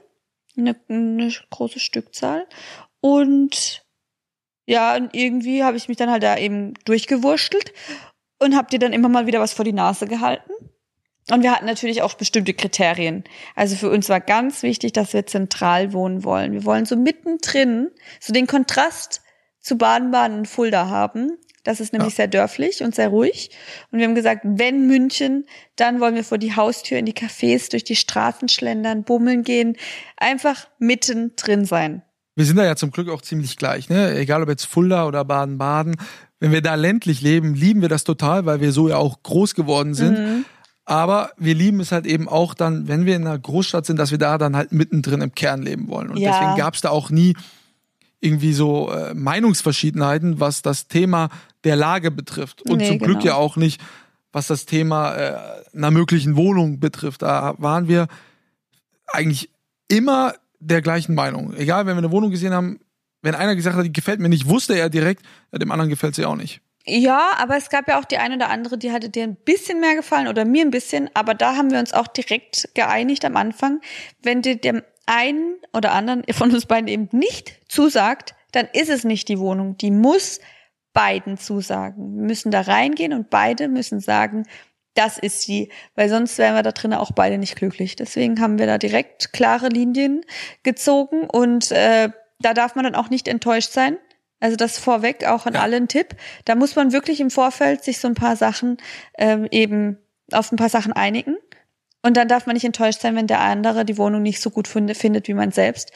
[0.56, 2.46] eine, eine große Stückzahl.
[3.00, 3.82] Und
[4.66, 7.72] ja, und irgendwie habe ich mich dann halt da eben durchgewurschtelt
[8.38, 10.50] und habe dir dann immer mal wieder was vor die Nase gehalten.
[11.32, 13.24] Und wir hatten natürlich auch bestimmte Kriterien.
[13.56, 16.52] Also für uns war ganz wichtig, dass wir zentral wohnen wollen.
[16.52, 17.88] Wir wollen so mittendrin
[18.20, 19.22] so den Kontrast
[19.58, 21.38] zu Baden-Baden und Fulda haben.
[21.64, 22.16] Das ist nämlich Ja.
[22.16, 23.50] sehr dörflich und sehr ruhig.
[23.90, 27.70] Und wir haben gesagt, wenn München, dann wollen wir vor die Haustür in die Cafés,
[27.70, 29.76] durch die Straßen schlendern, bummeln gehen,
[30.16, 32.02] einfach mittendrin sein.
[32.34, 34.16] Wir sind da ja zum Glück auch ziemlich gleich, ne?
[34.16, 35.96] Egal ob jetzt Fulda oder Baden-Baden.
[36.40, 39.54] Wenn wir da ländlich leben, lieben wir das total, weil wir so ja auch groß
[39.54, 40.18] geworden sind.
[40.18, 40.44] Mhm.
[40.92, 44.10] Aber wir lieben es halt eben auch dann, wenn wir in einer Großstadt sind, dass
[44.10, 46.10] wir da dann halt mittendrin im Kern leben wollen.
[46.10, 46.32] Und Ja.
[46.32, 47.34] deswegen gab es da auch nie
[48.20, 51.30] irgendwie so äh, Meinungsverschiedenheiten, was das Thema
[51.64, 52.60] der Lage betrifft.
[52.68, 53.24] Und Nee, zum Glück genau.
[53.24, 53.80] ja auch nicht,
[54.32, 55.38] was das Thema äh,
[55.74, 57.22] einer möglichen Wohnung betrifft.
[57.22, 58.06] Da waren wir
[59.06, 59.48] eigentlich
[59.88, 61.54] immer der gleichen Meinung.
[61.54, 62.80] Egal, wenn wir eine Wohnung gesehen haben,
[63.22, 66.14] wenn einer gesagt hat, die gefällt mir nicht, wusste er direkt, ja, dem anderen gefällt
[66.16, 66.60] sie auch nicht.
[66.84, 69.80] Ja, aber es gab ja auch die eine oder andere, die hatte dir ein bisschen
[69.80, 73.36] mehr gefallen oder mir ein bisschen, aber da haben wir uns auch direkt geeinigt am
[73.36, 73.80] Anfang,
[74.22, 79.04] wenn dir dem einen oder anderen von uns beiden eben nicht zusagt, dann ist es
[79.04, 79.76] nicht die Wohnung.
[79.78, 80.40] Die muss
[80.92, 82.16] beiden zusagen.
[82.16, 84.44] Wir müssen da reingehen und beide müssen sagen,
[84.94, 87.96] das ist sie, weil sonst wären wir da drinnen auch beide nicht glücklich.
[87.96, 90.20] Deswegen haben wir da direkt klare Linien
[90.62, 93.96] gezogen und äh, da darf man dann auch nicht enttäuscht sein.
[94.42, 95.60] Also das vorweg auch an Ja.
[95.62, 96.16] alle ein Tipp.
[96.44, 98.76] Da muss man wirklich im Vorfeld sich so ein paar Sachen
[99.16, 99.98] ähm, eben
[100.32, 101.36] auf ein paar Sachen einigen.
[102.02, 104.66] Und dann darf man nicht enttäuscht sein, wenn der andere die Wohnung nicht so gut
[104.66, 105.92] finde, findet wie man selbst,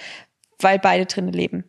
[0.61, 1.65] weil beide drinnen leben.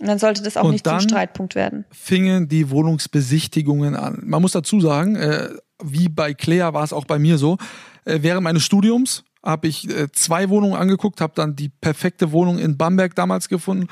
[0.00, 1.84] Und dann sollte das auch Und nicht zum Streitpunkt werden.
[1.92, 4.20] fingen die Wohnungsbesichtigungen an.
[4.24, 5.48] Man muss dazu sagen, äh,
[5.82, 7.58] wie bei Claire war es auch bei mir so.
[8.04, 12.58] Äh, während meines Studiums habe ich äh, zwei Wohnungen angeguckt, habe dann die perfekte Wohnung
[12.58, 13.86] in Bamberg damals gefunden.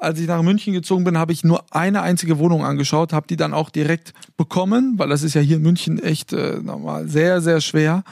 [0.00, 3.36] Als ich nach München gezogen bin, habe ich nur eine einzige Wohnung angeschaut, habe die
[3.36, 7.40] dann auch direkt bekommen, weil das ist ja hier in München echt äh, nochmal sehr,
[7.40, 8.02] sehr schwer.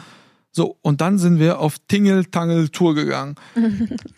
[0.51, 3.37] So, und dann sind wir auf Tingle-Tangel-Tour gegangen.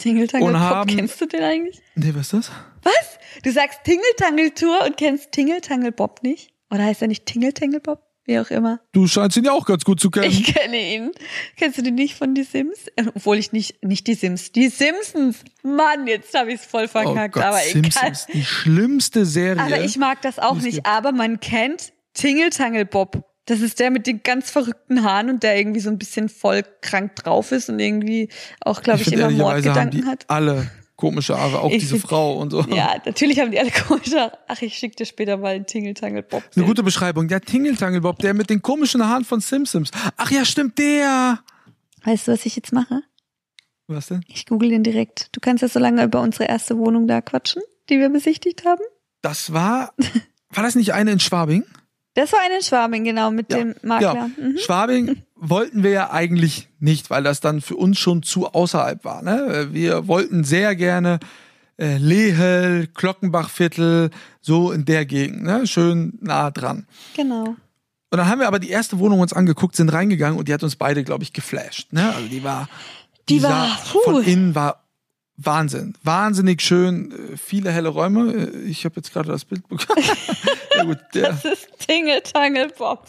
[0.60, 1.80] Haben- kennst du den eigentlich?
[1.94, 2.50] Nee, was ist das?
[2.82, 3.18] Was?
[3.44, 6.52] Du sagst Tingeltangel Tour und kennst Tingeltangel Bob nicht?
[6.70, 8.02] Oder heißt er nicht Tingeltangel Bob?
[8.30, 8.78] Wie auch immer.
[8.92, 10.26] Du scheinst ihn ja auch ganz gut zu kennen.
[10.26, 11.10] Ich kenne ihn.
[11.56, 12.86] Kennst du den nicht von Die Sims?
[12.94, 15.38] Äh, Obwohl ich nicht, nicht die Sims, die Simpsons.
[15.64, 17.90] Mann, jetzt habe ich es voll verkackt, oh Gott, aber egal.
[17.90, 19.60] Simpsons, die schlimmste Serie.
[19.60, 20.76] Aber ich mag das auch nicht.
[20.76, 20.86] gibt.
[20.86, 23.24] Aber man kennt Tingeltangel Bob.
[23.46, 26.62] Das ist der mit den ganz verrückten Haaren und der irgendwie so ein bisschen voll
[26.82, 28.28] krank drauf ist und irgendwie
[28.60, 30.24] auch, glaube ich, finde, immer Mordgedanken hat.
[30.28, 32.60] alle komische Haare, auch Ich diese Frau und so.
[32.70, 34.38] Ja, natürlich haben die alle komische Haare.
[34.46, 36.44] Ach, ich schick dir später mal einen Tingeltangel Bob.
[36.54, 37.26] Eine gute Beschreibung.
[37.26, 39.90] Der Tingeltangelbob, der mit den komischen Haaren von Simpsons.
[40.16, 41.40] Ach ja, stimmt, der.
[42.04, 43.02] Weißt du, was ich jetzt mache?
[43.88, 44.24] Was denn?
[44.28, 45.28] Ich google den direkt.
[45.32, 48.82] Du kannst ja so lange über unsere erste Wohnung da quatschen, die wir besichtigt haben.
[49.22, 49.92] Das war,
[50.50, 51.64] war das nicht eine in Schwabing?
[52.14, 54.14] Das war eine in Schwabing, genau, mit Ja, dem Makler.
[54.14, 54.30] Ja.
[54.36, 54.58] Mhm.
[54.58, 59.22] Schwabing wollten wir ja eigentlich nicht, weil das dann für uns schon zu außerhalb war.
[59.22, 59.68] Ne?
[59.72, 61.18] Wir wollten sehr gerne
[61.78, 65.66] äh, Lehel, Glockenbachviertel, so in der Gegend, ne?
[65.66, 66.86] schön nah dran.
[67.16, 67.56] Genau.
[68.12, 70.62] Und dann haben wir aber die erste Wohnung uns angeguckt, sind reingegangen und die hat
[70.62, 71.92] uns beide, glaube ich, geflasht.
[71.92, 72.12] Ne?
[72.14, 72.68] Also die war,
[73.28, 74.00] Die sah war, puh.
[74.04, 74.79] von innen war
[75.42, 78.32] Wahnsinn, wahnsinnig schön, äh, viele helle Räume.
[78.32, 80.02] Äh, Ich habe jetzt gerade das Bild bekommen.
[80.76, 83.06] ja gut, Das ist Tingeltangel Bob.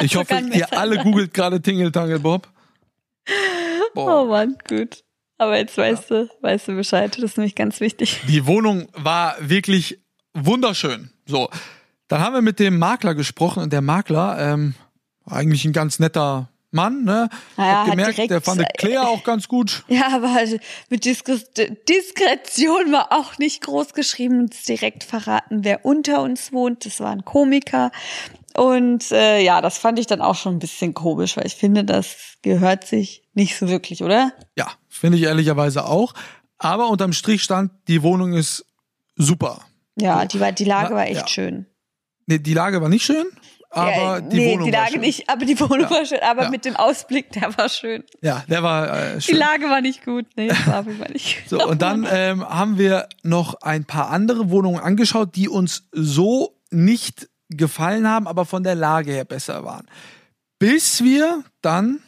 [0.00, 2.48] ich hoffe, ihr alle googelt gerade Tingeltangel Bob.
[3.94, 4.24] Oh.
[4.26, 5.04] Mann, gut.
[5.38, 7.14] Aber jetzt weißt du, weißt du Bescheid.
[7.16, 8.20] Das ist nämlich ganz wichtig.
[8.28, 10.00] Die Wohnung war wirklich
[10.34, 11.10] wunderschön.
[11.26, 11.50] So,
[12.08, 14.74] dann haben wir mit dem Makler gesprochen und der Makler, ähm,
[15.24, 17.28] war eigentlich ein ganz netter Mann, ne?
[17.56, 19.84] Naja, gemerkt, direkt- der fand Claire auch ganz gut.
[19.88, 21.38] Ja, aber halt mit Diskre
[21.88, 26.86] Diskretion war auch nicht groß geschrieben und direkt verraten, wer unter uns wohnt.
[26.86, 27.90] Das war ein Komiker.
[28.54, 31.84] Und äh, ja, das fand ich dann auch schon ein bisschen komisch, weil ich finde,
[31.84, 34.32] das gehört sich nicht so wirklich, oder?
[34.56, 36.12] Ja, finde ich ehrlicherweise auch.
[36.58, 38.64] Aber unterm Strich stand, die Wohnung ist
[39.16, 39.60] super.
[39.98, 41.28] Ja, die, war, die Lage war echt ja.
[41.28, 41.66] schön.
[42.26, 43.26] Nee, die Lage war nicht schön,
[43.72, 45.00] aber ja, die nee, Wohnung die war Lage schön.
[45.00, 45.90] nicht, aber die Wohnung Ja.
[45.90, 46.18] war schön.
[46.22, 46.50] Aber Ja.
[46.50, 48.04] mit dem Ausblick, der war schön.
[48.20, 49.36] Ja, der war äh, Die schön.
[49.38, 50.26] Lage war nicht gut.
[50.36, 51.48] Nee, die Lage war nicht gut.
[51.60, 56.58] So, und dann ähm, haben wir noch ein paar andere Wohnungen angeschaut, die uns so
[56.70, 59.86] nicht gefallen haben, aber von der Lage her besser waren.
[60.58, 62.00] Bis wir dann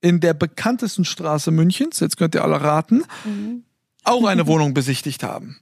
[0.00, 3.64] in der bekanntesten Straße Münchens, jetzt könnt ihr alle raten, Mhm.
[4.04, 5.60] auch eine Wohnung besichtigt haben.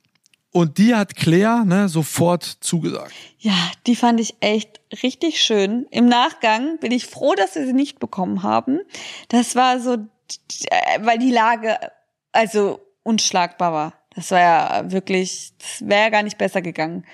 [0.52, 3.12] Und die hat Claire ne, sofort zugesagt.
[3.38, 3.54] Ja,
[3.86, 5.86] die fand ich echt richtig schön.
[5.90, 8.80] Im Nachgang bin ich froh, dass wir sie nicht bekommen haben.
[9.28, 11.78] Das war so, äh, weil die Lage
[12.32, 13.94] also unschlagbar war.
[14.14, 17.04] Das war ja wirklich, das wäre ja gar nicht besser gegangen.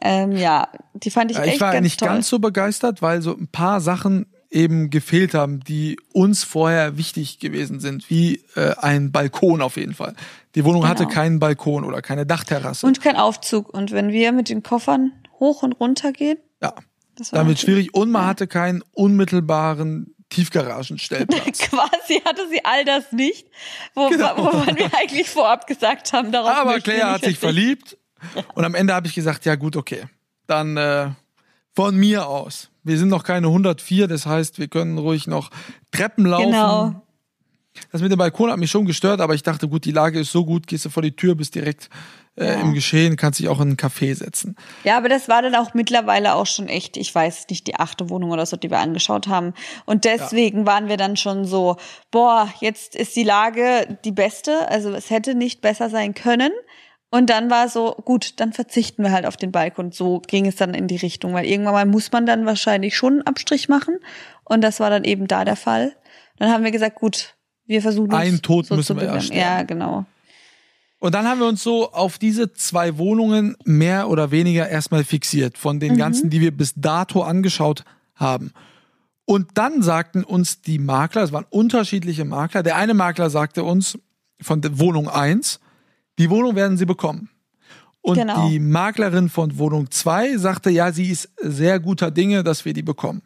[0.00, 2.08] Ähm, ja, die fand ich Ja, echt ich war ganz nicht toll.
[2.08, 7.38] ganz so begeistert, weil so ein paar Sachen eben gefehlt haben, die uns vorher wichtig
[7.38, 10.14] gewesen sind, wie äh, ein Balkon auf jeden Fall.
[10.56, 10.90] Die Wohnung Genau.
[10.90, 12.84] hatte keinen Balkon oder keine Dachterrasse.
[12.86, 13.72] und kein Aufzug.
[13.72, 16.72] Und wenn wir mit den Koffern hoch und runter gehen, ja,
[17.16, 17.94] das war dann wird schwierig.
[17.94, 21.58] Und man hatte keinen unmittelbaren Tiefgaragenstellplatz.
[21.70, 23.46] Quasi hatte sie all das nicht,
[23.94, 24.36] wo, Genau.
[24.38, 27.96] wovon wir eigentlich vorab gesagt haben, darauf Aber Claire hat sich verliebt
[28.54, 30.04] und am Ende habe ich gesagt, ja gut, okay.
[30.46, 31.10] Dann äh,
[31.74, 32.70] von mir aus.
[32.82, 35.50] Wir sind noch keine 104, das heißt, wir können ruhig noch
[35.90, 36.46] Treppen laufen.
[36.46, 37.02] Genau.
[37.92, 40.32] Das mit dem Balkon hat mich schon gestört, aber ich dachte, gut, die Lage ist
[40.32, 41.88] so gut, gehst du vor die Tür, bist direkt
[42.36, 42.60] äh, Ja.
[42.60, 44.56] im Geschehen, kannst dich auch in einen Café setzen.
[44.84, 48.10] Ja, aber das war dann auch mittlerweile auch schon echt, ich weiß nicht, die achte
[48.10, 49.54] Wohnung oder so, die wir angeschaut haben.
[49.86, 51.76] Und deswegen waren wir dann schon so,
[52.10, 56.52] boah, jetzt ist die Lage die beste, also es hätte nicht besser sein können.
[57.08, 59.92] Und dann war so, gut, dann verzichten wir halt auf den Balkon.
[59.92, 63.14] So ging es dann in die Richtung, weil irgendwann mal muss man dann wahrscheinlich schon
[63.14, 63.98] einen Abstrich machen.
[64.44, 65.96] Und das war dann eben da der Fall.
[66.38, 67.35] Dann haben wir gesagt, gut,
[67.66, 69.40] wir versuchen Einen Tod so müssen zu wir sterben.
[69.40, 70.06] Ja, genau.
[70.98, 75.58] Und dann haben wir uns so auf diese zwei Wohnungen mehr oder weniger erstmal fixiert,
[75.58, 78.52] von den ganzen, die wir bis dato angeschaut haben.
[79.26, 83.98] Und dann sagten uns die Makler, es waren unterschiedliche Makler, der eine Makler sagte uns
[84.40, 85.60] von der Wohnung 1,
[86.18, 87.28] die Wohnung werden sie bekommen.
[88.00, 88.48] Und Genau.
[88.48, 92.82] die Maklerin von Wohnung 2 sagte, ja, sie ist sehr guter Dinge, dass wir die
[92.82, 93.22] bekommen.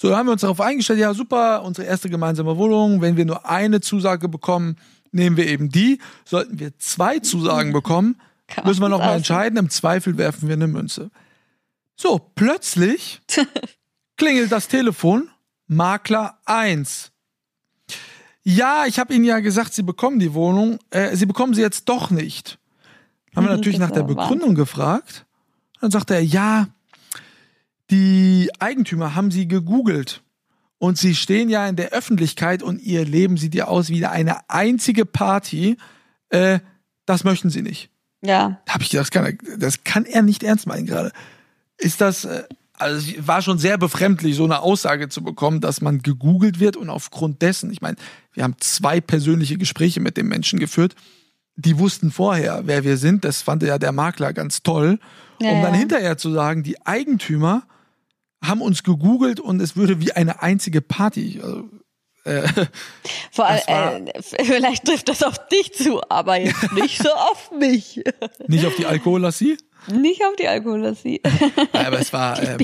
[0.00, 3.48] So, haben wir uns darauf eingestellt, ja super, unsere erste gemeinsame Wohnung, wenn wir nur
[3.48, 4.76] eine Zusage bekommen,
[5.10, 5.98] nehmen wir eben die.
[6.24, 9.16] Sollten wir zwei Zusagen bekommen, Kann Müssen wir man noch mal aussehen.
[9.18, 9.58] entscheiden.
[9.58, 11.10] Im Zweifel werfen wir eine Münze.
[11.96, 13.20] So, plötzlich
[14.16, 15.28] klingelt das Telefon.
[15.66, 17.10] Makler 1.
[18.44, 20.78] Ja, ich habe Ihnen ja gesagt, Sie bekommen die Wohnung.
[20.90, 22.58] Äh, Sie bekommen sie jetzt doch nicht.
[23.36, 25.26] Haben wir Mhm, natürlich nach der Begründung gefragt.
[25.80, 26.68] Dann sagte er, ja,
[27.90, 30.22] die Eigentümer haben Sie gegoogelt.
[30.78, 34.48] Und Sie stehen ja in der Öffentlichkeit und Ihr Leben sieht ja aus wie eine
[34.48, 35.76] einzige Party.
[36.28, 36.60] Äh,
[37.04, 37.90] das möchten Sie nicht.
[38.20, 41.12] Ja, Da habe ich gedacht, das kann, er, das kann er nicht ernst meinen gerade.
[41.78, 45.80] Ist das, äh, also es war schon sehr befremdlich, so eine Aussage zu bekommen, dass
[45.80, 47.96] man gegoogelt wird und aufgrund dessen, ich meine,
[48.32, 50.94] wir haben zwei persönliche Gespräche mit dem Menschen geführt,
[51.56, 55.00] die wussten vorher, wer wir sind, das fand ja der Makler ganz toll.
[55.40, 55.80] Ja, um dann ja.
[55.80, 57.64] hinterher zu sagen, die Eigentümer
[58.44, 61.40] haben uns gegoogelt und es würde wie eine einzige Party.
[61.42, 61.64] Also,
[62.24, 62.42] äh,
[63.32, 68.02] vor allem, äh, vielleicht trifft das auf dich zu, aber jetzt nicht so auf mich.
[68.48, 69.56] nicht auf die Alkoholassie,
[69.90, 71.22] nicht auf die Alkoholassie.
[71.72, 72.58] aber es war, ähm.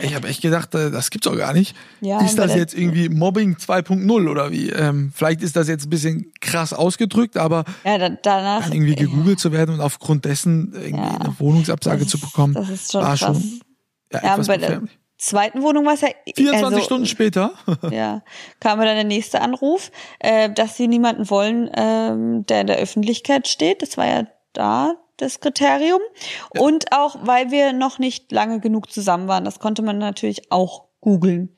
[0.00, 1.76] Ich habe echt gedacht, äh, das gibt's doch gar nicht.
[2.00, 4.70] Ja, ist das jetzt irgendwie Mobbing 2.0 oder wie?
[4.70, 8.62] Ähm, vielleicht ist das jetzt ein bisschen krass ausgedrückt, aber Ja, da, danach.
[8.62, 11.18] dann irgendwie gegoogelt zu werden und aufgrund dessen irgendwie Ja.
[11.20, 13.20] eine Wohnungsabsage Das zu ist- bekommen, das ist schon war krass.
[13.36, 13.60] schon
[14.12, 14.82] ja, Ja, bei der
[15.18, 16.08] zweiten Wohnung war es ja.
[16.34, 17.52] 24 also, Stunden später.
[17.90, 18.22] Ja,
[18.60, 23.48] kam dann der nächste Anruf, äh, dass sie niemanden wollen, ähm, der in der Öffentlichkeit
[23.48, 23.82] steht.
[23.82, 26.00] Das war ja da das Kriterium.
[26.58, 29.44] Und auch, weil wir noch nicht lange genug zusammen waren.
[29.44, 31.54] Das konnte man natürlich auch googeln.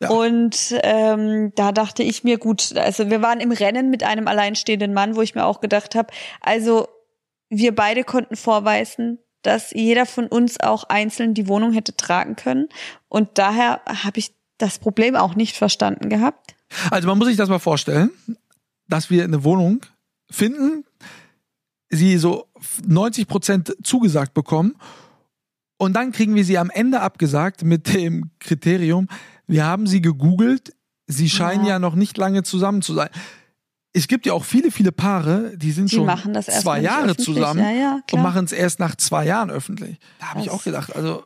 [0.00, 0.10] Ja.
[0.10, 4.92] Und ähm, da dachte ich mir, gut, also wir waren im Rennen mit einem alleinstehenden
[4.92, 6.88] Mann, wo ich mir auch gedacht habe, also
[7.48, 12.68] wir beide konnten vorweisen, dass jeder von uns auch einzeln die Wohnung hätte tragen können.
[13.08, 16.56] Und daher habe ich das Problem auch nicht verstanden gehabt.
[16.90, 18.10] Also man muss sich das mal vorstellen,
[18.88, 19.80] dass wir eine Wohnung
[20.30, 20.84] finden,
[21.88, 22.48] sie so
[22.86, 24.74] 90 Prozent zugesagt bekommen
[25.78, 29.08] und dann kriegen wir sie am Ende abgesagt mit dem Kriterium,
[29.46, 30.74] wir haben sie gegoogelt,
[31.06, 31.78] sie scheinen ja, Ja.
[31.78, 33.08] noch nicht lange zusammen zu sein.
[33.98, 36.80] Es gibt ja auch viele, viele Paare, die sind Die schon machen das erst zwei
[36.80, 39.98] Jahre zusammen Ja, ja, und machen es erst nach zwei Jahren öffentlich.
[40.20, 41.24] Da habe ich auch gedacht, also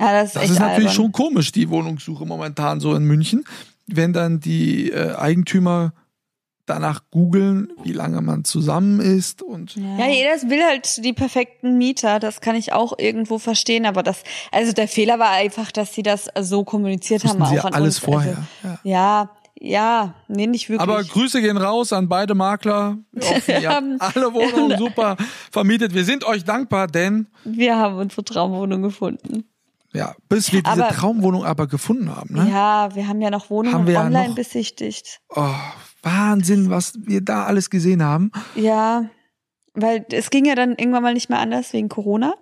[0.00, 0.94] Ja, das ist, das ist natürlich albern.
[0.94, 3.44] schon komisch, die Wohnungssuche momentan so in München,
[3.86, 5.92] wenn dann die äh, Eigentümer
[6.66, 12.18] danach googeln, wie lange man zusammen ist und Ja, jeder will halt die perfekten Mieter,
[12.20, 16.02] das kann ich auch irgendwo verstehen, aber das, also der Fehler war einfach, dass sie
[16.02, 18.04] das so kommuniziert wussten haben, sie auch ja an alles uns.
[18.06, 18.38] vorher.
[18.62, 18.90] Also, ja.
[18.90, 19.30] ja,
[19.60, 20.80] ja, nee, nicht wirklich.
[20.88, 22.98] Aber Grüße gehen raus an beide Makler.
[23.12, 25.16] Ihr habt haben- alle Wohnungen super
[25.50, 25.94] vermietet.
[25.94, 29.44] Wir sind euch dankbar, denn wir haben unsere Traumwohnung gefunden.
[29.92, 32.48] ja, bis wir diese Aber- Traumwohnung aber gefunden haben, ne?
[32.50, 35.20] Ja, wir haben ja noch Wohnungen wir ja online noch- besichtigt.
[35.34, 35.48] Oh,
[36.02, 38.30] Wahnsinn, was wir da alles gesehen haben.
[38.56, 39.08] Ja,
[39.72, 42.34] weil es ging ja dann irgendwann mal nicht mehr anders wegen Corona.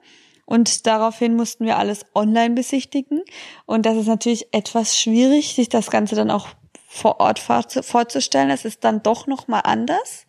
[0.44, 3.22] Und daraufhin mussten wir alles online besichtigen.
[3.64, 6.48] Und das ist natürlich etwas schwierig, sich das Ganze dann auch
[6.94, 8.50] vor Ort vorzu- vorzustellen.
[8.50, 10.26] Es ist dann doch noch mal anders.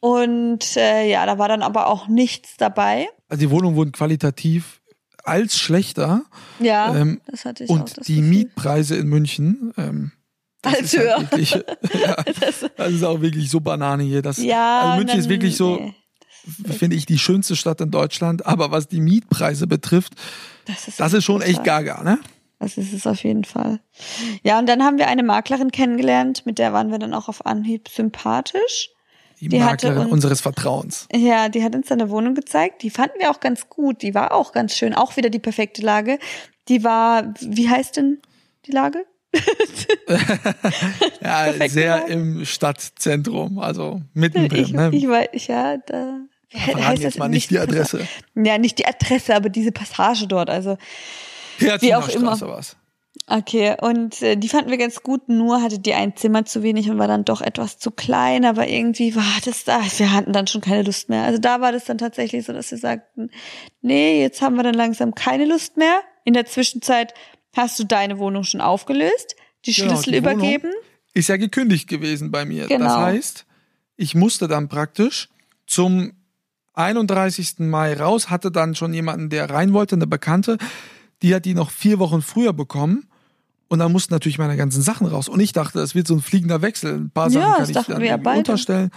[0.00, 3.08] Und äh, ja, da war dann aber auch nichts dabei.
[3.28, 4.80] Also die Wohnungen wurden qualitativ
[5.24, 6.22] als schlechter
[6.58, 7.74] Ja, Ähm, das hatte ich auch.
[7.74, 8.28] und die Gefühl.
[8.30, 10.12] Mietpreise in München ähm,
[10.62, 11.20] das Als ist halt höher.
[11.22, 11.50] wirklich,
[12.02, 12.16] ja,
[12.76, 14.20] das ist auch wirklich so Banane hier.
[14.22, 17.80] Das, Ja, also und München ist dann- wirklich so, nee, finde ich, die schönste Stadt
[17.80, 18.44] in Deutschland.
[18.46, 20.14] Aber was die Mietpreise betrifft,
[20.66, 22.18] das ist, das ist schon echt gaga, ne?
[22.60, 23.80] Das ist es auf jeden Fall.
[24.44, 27.44] Ja, und dann haben wir eine Maklerin kennengelernt, mit der waren wir dann auch auf
[27.46, 28.90] Anhieb sympathisch.
[29.40, 31.08] Die, Die Maklerin uns- unseres Vertrauens.
[31.12, 32.82] Ja, die hat uns dann eine Wohnung gezeigt.
[32.82, 34.02] Die fanden wir auch ganz gut.
[34.02, 34.94] Die war auch ganz schön.
[34.94, 36.18] Auch wieder die perfekte Lage.
[36.68, 38.18] Die war, wie heißt denn
[38.66, 39.06] die Lage?
[41.22, 42.12] Ja, Perfekte sehr Lage.
[42.12, 44.62] im Stadtzentrum, also mittendrin.
[44.64, 44.90] Ich, ne?
[44.92, 46.18] ich weiß, ja, da.
[46.52, 48.06] Verraten jetzt mal nicht die Adresse.
[48.34, 50.50] Ja, nicht die Adresse, aber diese Passage dort.
[50.50, 50.76] Also,
[51.60, 52.40] Herzogener wie auch immer.
[52.40, 52.76] War's.
[53.26, 53.76] okay.
[53.80, 55.28] Und äh, die fanden wir ganz gut.
[55.28, 58.44] Nur hatte die ein Zimmer zu wenig und war dann doch etwas zu klein.
[58.44, 59.80] Aber irgendwie war das da.
[59.96, 61.24] Wir hatten dann schon keine Lust mehr.
[61.24, 63.30] Also da war das dann tatsächlich so, dass wir sagten,
[63.82, 66.00] nee, jetzt haben wir dann langsam keine Lust mehr.
[66.24, 67.14] In der Zwischenzeit
[67.56, 70.72] hast du deine Wohnung schon aufgelöst, die Genau, Schlüssel die Wohnung übergeben.
[71.14, 72.62] Ist ja gekündigt gewesen bei mir.
[72.62, 72.96] Das Genau.
[72.96, 73.46] heißt,
[73.96, 75.28] ich musste dann praktisch
[75.66, 76.12] zum
[76.74, 77.54] 31.
[77.58, 80.56] Mai raus, hatte dann schon jemanden, der rein wollte, eine Bekannte,
[81.22, 83.06] die hat die noch vier Wochen früher bekommen.
[83.68, 85.28] Und dann mussten natürlich meine ganzen Sachen raus.
[85.28, 86.94] Und ich dachte, es wird so ein fliegender Wechsel.
[86.94, 88.90] Ein paar Ja, Sachen kann das ich dann wir ja unterstellen.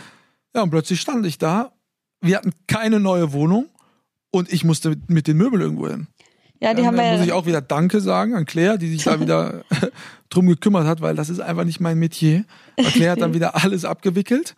[0.55, 1.73] Ja, und plötzlich stand ich da.
[2.21, 3.67] Wir hatten keine neue Wohnung
[4.31, 6.07] und ich musste mit, den Möbeln irgendwo hin.
[6.59, 7.35] Ja, die Dann haben wir muss ich ja.
[7.35, 9.63] auch wieder Danke sagen an Claire, die sich da wieder
[10.29, 12.45] drum gekümmert hat, weil das ist einfach nicht mein Metier.
[12.77, 14.55] Weil Claire hat dann wieder alles abgewickelt,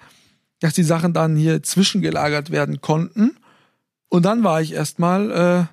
[0.59, 3.35] dass die Sachen dann hier zwischengelagert werden konnten.
[4.07, 5.65] Und dann war ich erstmal, äh,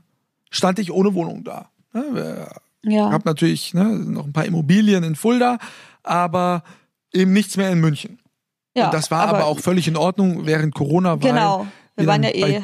[0.51, 1.69] stand ich ohne Wohnung da.
[1.93, 2.49] Ne?
[2.85, 3.07] Ja.
[3.07, 5.59] Ich habe natürlich ne, noch ein paar Immobilien in Fulda,
[6.03, 6.63] aber
[7.13, 8.19] eben nichts mehr in München.
[8.77, 11.67] ja und das war aber, auch völlig in Ordnung während Corona, weil Genau.
[11.97, 12.41] Wir waren ja eh.
[12.41, 12.63] bei-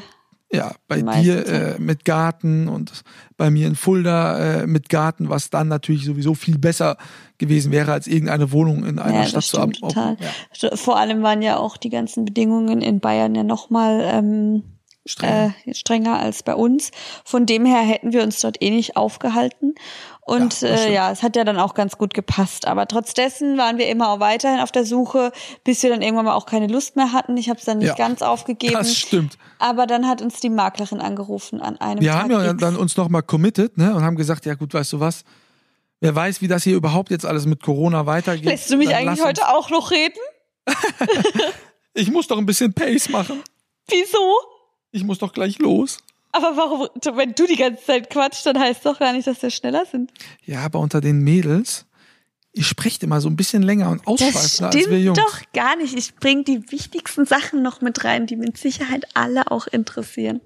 [0.51, 3.03] ja, bei dir äh, mit Garten und
[3.37, 6.97] bei mir in Fulda äh, mit Garten, was dann natürlich sowieso viel besser
[7.37, 9.75] gewesen wäre, als irgendeine Wohnung in einer Ja, Stadt zu haben.
[9.75, 10.17] total.
[10.59, 14.63] Ja, Vor allem waren ja auch die ganzen Bedingungen in Bayern ja nochmal ähm,
[15.09, 15.55] streng.
[15.67, 16.91] äh, strenger als bei uns.
[17.25, 19.75] Von dem her hätten wir uns dort eh nicht aufgehalten.
[20.21, 22.67] Und Ja, äh, ja, es hat ja dann auch ganz gut gepasst.
[22.67, 25.33] Aber trotz dessen waren wir immer auch weiterhin auf der Suche,
[25.65, 27.37] bis wir dann irgendwann mal auch keine Lust mehr hatten.
[27.39, 28.75] Ich habe es dann nicht Ja, ganz aufgegeben.
[28.75, 29.39] das stimmt.
[29.59, 32.61] Aber dann hat uns die Maklerin angerufen an einem Wir Tag haben ja X.
[32.61, 35.25] dann uns nochmal committed ne, und haben gesagt, ja gut, weißt du was,
[36.01, 38.45] wer weiß, wie das hier überhaupt jetzt alles mit Corona weitergeht.
[38.45, 40.19] Lässt du mich eigentlich heute auch noch reden?
[41.95, 43.43] Ich muss doch ein bisschen Pace machen.
[43.89, 44.19] Wieso?
[44.99, 45.99] Ich muss doch gleich los.
[46.33, 49.51] Aber warum, wenn du die ganze Zeit quatschst, dann heißt doch gar nicht, dass wir
[49.51, 50.11] schneller sind.
[50.45, 51.87] Ja, aber unter den Mädels,
[52.53, 55.19] ihr sprecht immer so ein bisschen länger und ausschweifender als wir Jungs.
[55.19, 55.97] doch gar nicht.
[55.97, 60.41] Ich bringe die wichtigsten Sachen noch mit rein, die mit Sicherheit alle auch interessieren.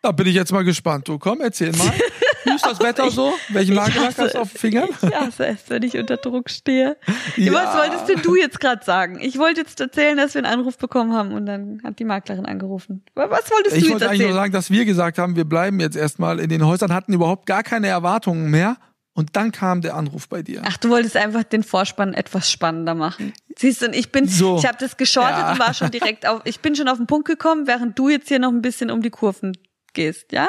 [0.00, 1.06] Da bin ich jetzt mal gespannt.
[1.06, 1.92] Du komm, erzähl mal.
[2.44, 3.34] Wie ist das Wetter so?
[3.48, 4.88] Welchen Nagellack hast du auf den Fingern?
[5.02, 6.96] Ich hasse es, wenn ich unter Druck stehe.
[7.36, 7.52] Ja.
[7.52, 9.18] Was wolltest denn du jetzt gerade sagen?
[9.20, 12.46] Ich wollte jetzt erzählen, dass wir einen Anruf bekommen haben und dann hat die Maklerin
[12.46, 13.04] angerufen.
[13.14, 14.34] Was wolltest Ich du jetzt wollte eigentlich nur erzählen?
[14.34, 17.62] sagen, dass wir gesagt haben, wir bleiben jetzt erstmal in den Häusern, hatten überhaupt gar
[17.62, 18.76] keine Erwartungen mehr.
[19.14, 20.62] Und dann kam der Anruf bei dir.
[20.64, 23.32] Ach, du wolltest einfach den Vorspann etwas spannender machen.
[23.56, 24.58] Siehst du, und ich bin, So.
[24.58, 25.50] ich habe das geschortet Ja.
[25.52, 28.28] und war schon direkt auf, ich bin schon auf den Punkt gekommen, während du jetzt
[28.28, 29.58] hier noch ein bisschen um die Kurven
[29.92, 30.46] gehst, ja?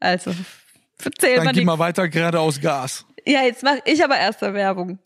[0.00, 0.32] Also,
[1.02, 1.64] erzähl Dann mal nix.
[1.64, 3.06] mal weiter geradeaus Gas.
[3.26, 4.98] Ja, jetzt mache ich aber erst mal Werbung.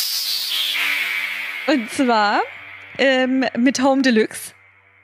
[1.66, 2.40] Und zwar
[2.98, 4.52] ähm, mit Home Deluxe.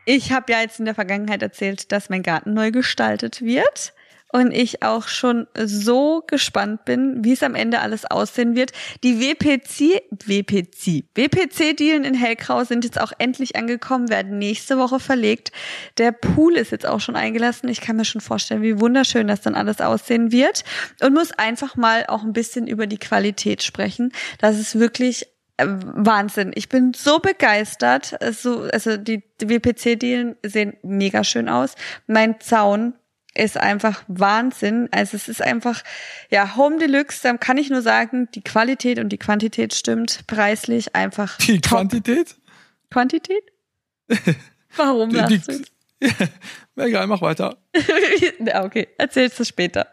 [0.06, 3.94] Ich habe ja jetzt in der Vergangenheit erzählt, dass mein Garten neu gestaltet wird.
[4.34, 8.72] Und ich auch schon so gespannt bin, wie es am Ende alles aussehen wird.
[9.04, 15.52] Die WPC, WPC, WPC-Dealen in Hellgrau sind jetzt auch endlich angekommen, werden nächste Woche verlegt.
[15.98, 17.68] Der Pool ist jetzt auch schon eingelassen.
[17.68, 20.64] Ich kann mir schon vorstellen, wie wunderschön das dann alles aussehen wird.
[21.00, 24.10] Und muss einfach mal auch ein bisschen über die Qualität sprechen.
[24.40, 26.50] Das ist wirklich äh, Wahnsinn.
[26.56, 28.16] Ich bin so begeistert.
[28.32, 31.76] So, also die, die WPC-Dealen sehen mega schön aus.
[32.08, 32.94] Mein Zaun
[33.34, 34.88] ist einfach Wahnsinn.
[34.90, 35.82] Also es ist einfach,
[36.30, 40.26] ja, Home Deluxe, da kann ich nur sagen, die Qualität und die Quantität stimmt.
[40.26, 41.80] Preislich einfach Die top.
[41.80, 42.36] Quantität?
[42.90, 43.42] Quantität?
[44.76, 45.64] Warum Die, die,
[46.76, 47.56] egal, mach weiter.
[48.44, 49.86] ja, okay, erzählst du später.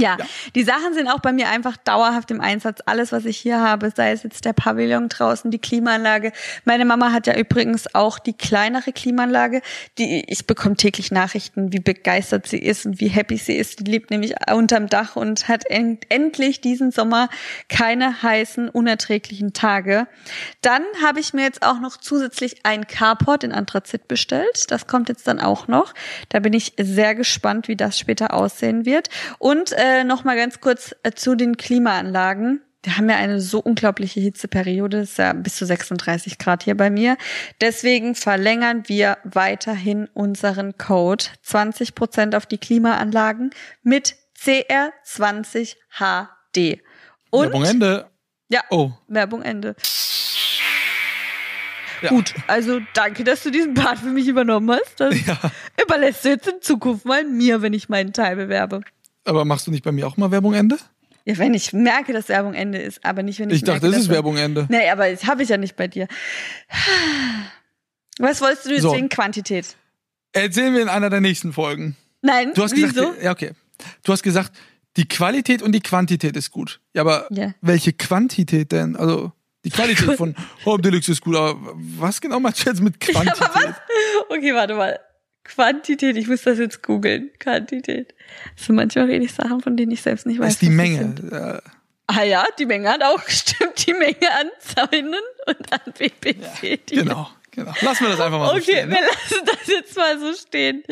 [0.00, 0.24] Ja, Ja.
[0.54, 2.80] die Sachen sind auch bei mir einfach dauerhaft im Einsatz.
[2.86, 6.32] Alles, was ich hier habe, sei es jetzt der Pavillon draußen, die Klimaanlage.
[6.64, 9.62] Meine Mama hat ja übrigens auch die kleinere Klimaanlage.
[9.98, 13.80] Die, ich bekomme täglich Nachrichten, wie begeistert sie ist und wie happy sie ist.
[13.80, 17.28] Die lebt nämlich unterm Dach und hat en endlich diesen Sommer
[17.68, 20.06] keine heißen, unerträglichen Tage.
[20.62, 24.70] Dann habe ich mir jetzt auch noch zusätzlich ein Carport in Anthrazit bestellt.
[24.70, 25.94] Das kommt jetzt dann auch noch.
[26.28, 29.08] Da bin ich sehr gespannt, wie das später aussehen wird.
[29.38, 32.60] Und äh, noch mal ganz kurz äh, zu den Klimaanlagen.
[32.84, 36.76] Wir haben ja eine so unglaubliche Hitzeperiode, das ist ja bis zu 36 Grad hier
[36.76, 37.16] bei mir.
[37.60, 43.50] Deswegen verlängern wir weiterhin unseren Code 20 Prozent auf die Klimaanlagen
[43.82, 46.78] mit CR20HD.
[47.30, 48.06] Und Werbung Ende.
[48.48, 48.92] ja, Oh.
[49.08, 49.74] Werbung Ende.
[52.00, 52.10] Ja.
[52.10, 55.00] Gut, also danke, dass du diesen Part für mich übernommen hast.
[55.00, 55.36] Das Ja.
[55.82, 58.82] überlässt du jetzt in Zukunft mal mir, wenn ich meinen Teil bewerbe.
[59.28, 60.78] Aber machst du nicht bei mir auch mal Werbung Ende?
[61.26, 63.94] Ja, wenn ich merke, dass Werbung Ende ist, aber nicht, wenn ich, Ich dachte, merke,
[63.96, 64.66] das ist Werbung Ende.
[64.70, 66.08] Nee, aber das habe ich ja nicht bei dir.
[68.18, 68.92] Was wolltest du jetzt So.
[68.94, 69.76] wegen Quantität?
[70.32, 71.96] Erzählen wir in einer der nächsten Folgen.
[72.22, 72.86] Nein, Du hast wieso?
[72.88, 73.52] gesagt, ja, okay.
[74.02, 74.52] Du hast gesagt,
[74.96, 76.80] die Qualität und die Quantität ist gut.
[76.94, 77.52] Ja, aber Ja.
[77.60, 78.96] welche Quantität denn?
[78.96, 79.32] Also,
[79.64, 83.74] die Qualität von Home Deluxe ist gut, aber was genau meinst du jetzt mit Quantität?
[84.30, 84.98] Okay, warte mal.
[85.48, 87.30] Quantität, ich muss das jetzt googeln.
[87.40, 88.14] Quantität.
[88.56, 90.46] Sind manchmal rede ich Sachen, von denen ich selbst nicht weiß.
[90.46, 91.60] Das ist die Menge.
[92.06, 93.86] Ah ja, die Menge hat auch gestimmt.
[93.86, 95.14] Die Menge an Zäunen
[95.46, 96.86] und an BPC.
[96.86, 97.72] die genau, genau.
[97.82, 98.90] Lassen wir das einfach mal so Okay, stehen.
[98.90, 99.06] wir Ne?
[99.06, 100.82] lassen das jetzt mal so stehen.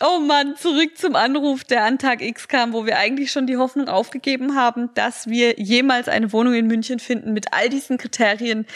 [0.00, 3.56] Oh Mann, zurück zum Anruf, der an Tag X kam, wo wir eigentlich schon die
[3.56, 8.66] Hoffnung aufgegeben haben, dass wir jemals eine Wohnung in München finden mit all diesen Kriterien,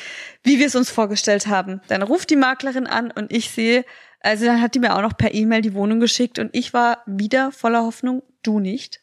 [0.43, 1.81] wie wir es uns vorgestellt haben.
[1.89, 3.85] Dann ruft die Maklerin an und ich sehe,
[4.21, 7.03] also dann hat die mir auch noch per E-Mail die Wohnung geschickt und ich war
[7.07, 9.01] wieder voller Hoffnung, du nicht.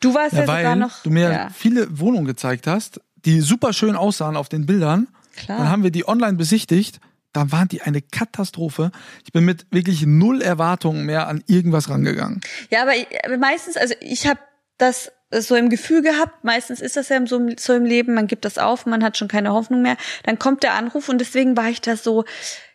[0.00, 1.02] Du warst ja, Ja, sogar weil noch.
[1.02, 5.08] du mir ja, viele Wohnungen gezeigt hast, die super schön aussahen auf den Bildern.
[5.36, 5.58] Klar.
[5.58, 7.00] Dann haben wir die online besichtigt.
[7.34, 8.90] da waren die eine Katastrophe.
[9.24, 12.40] Ich bin mit wirklich null Erwartungen mehr an irgendwas rangegangen.
[12.70, 12.92] Ja, aber,
[13.24, 14.40] aber meistens, also ich habe
[14.78, 18.44] das so im Gefühl gehabt, meistens ist das ja so, so im Leben, man gibt
[18.46, 21.68] das auf, man hat schon keine Hoffnung mehr, dann kommt der Anruf und deswegen war
[21.68, 22.24] ich da so,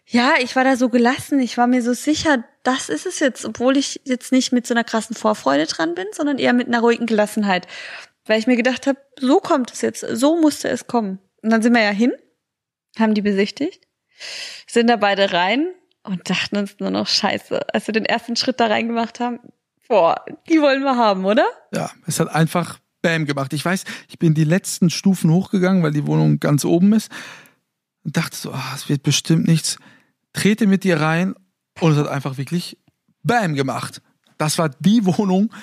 [0.06, 3.46] ja, ich war da so gelassen, ich war mir so sicher, das ist es jetzt,
[3.46, 6.82] obwohl ich jetzt nicht mit so einer krassen Vorfreude dran bin, sondern eher mit einer
[6.82, 7.68] ruhigen Gelassenheit,
[8.26, 11.20] weil ich mir gedacht habe, so kommt es jetzt, so musste es kommen.
[11.42, 12.12] Und dann sind wir ja hin,
[13.00, 13.88] haben die besichtigt,
[14.68, 15.68] sind da beide rein
[16.04, 19.40] und dachten uns nur noch Scheiße, als wir den ersten Schritt da reingemacht haben,
[19.88, 21.48] boah, die wollen wir haben, oder?
[21.74, 23.54] Ja, es hat einfach Bam gemacht.
[23.54, 27.12] Ich weiß, ich bin die letzten Stufen hochgegangen, weil die Wohnung ganz oben ist
[28.04, 29.78] und dachte so, ah, es wird bestimmt nichts.
[30.34, 31.36] Trete mit dir rein
[31.80, 32.78] und es hat einfach wirklich
[33.24, 34.02] Bam gemacht.
[34.38, 35.54] Das war die Wohnung,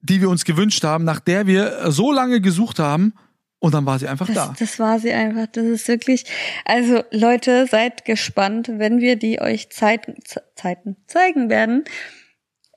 [0.00, 3.14] die wir uns gewünscht haben, nach der wir so lange gesucht haben.
[3.58, 4.54] Und dann war sie einfach das, da.
[4.58, 5.46] Das war sie einfach.
[5.46, 6.24] Das ist wirklich.
[6.64, 10.16] Also Leute, seid gespannt, wenn wir die euch Zeiten,
[10.54, 11.84] Zeiten zeigen werden,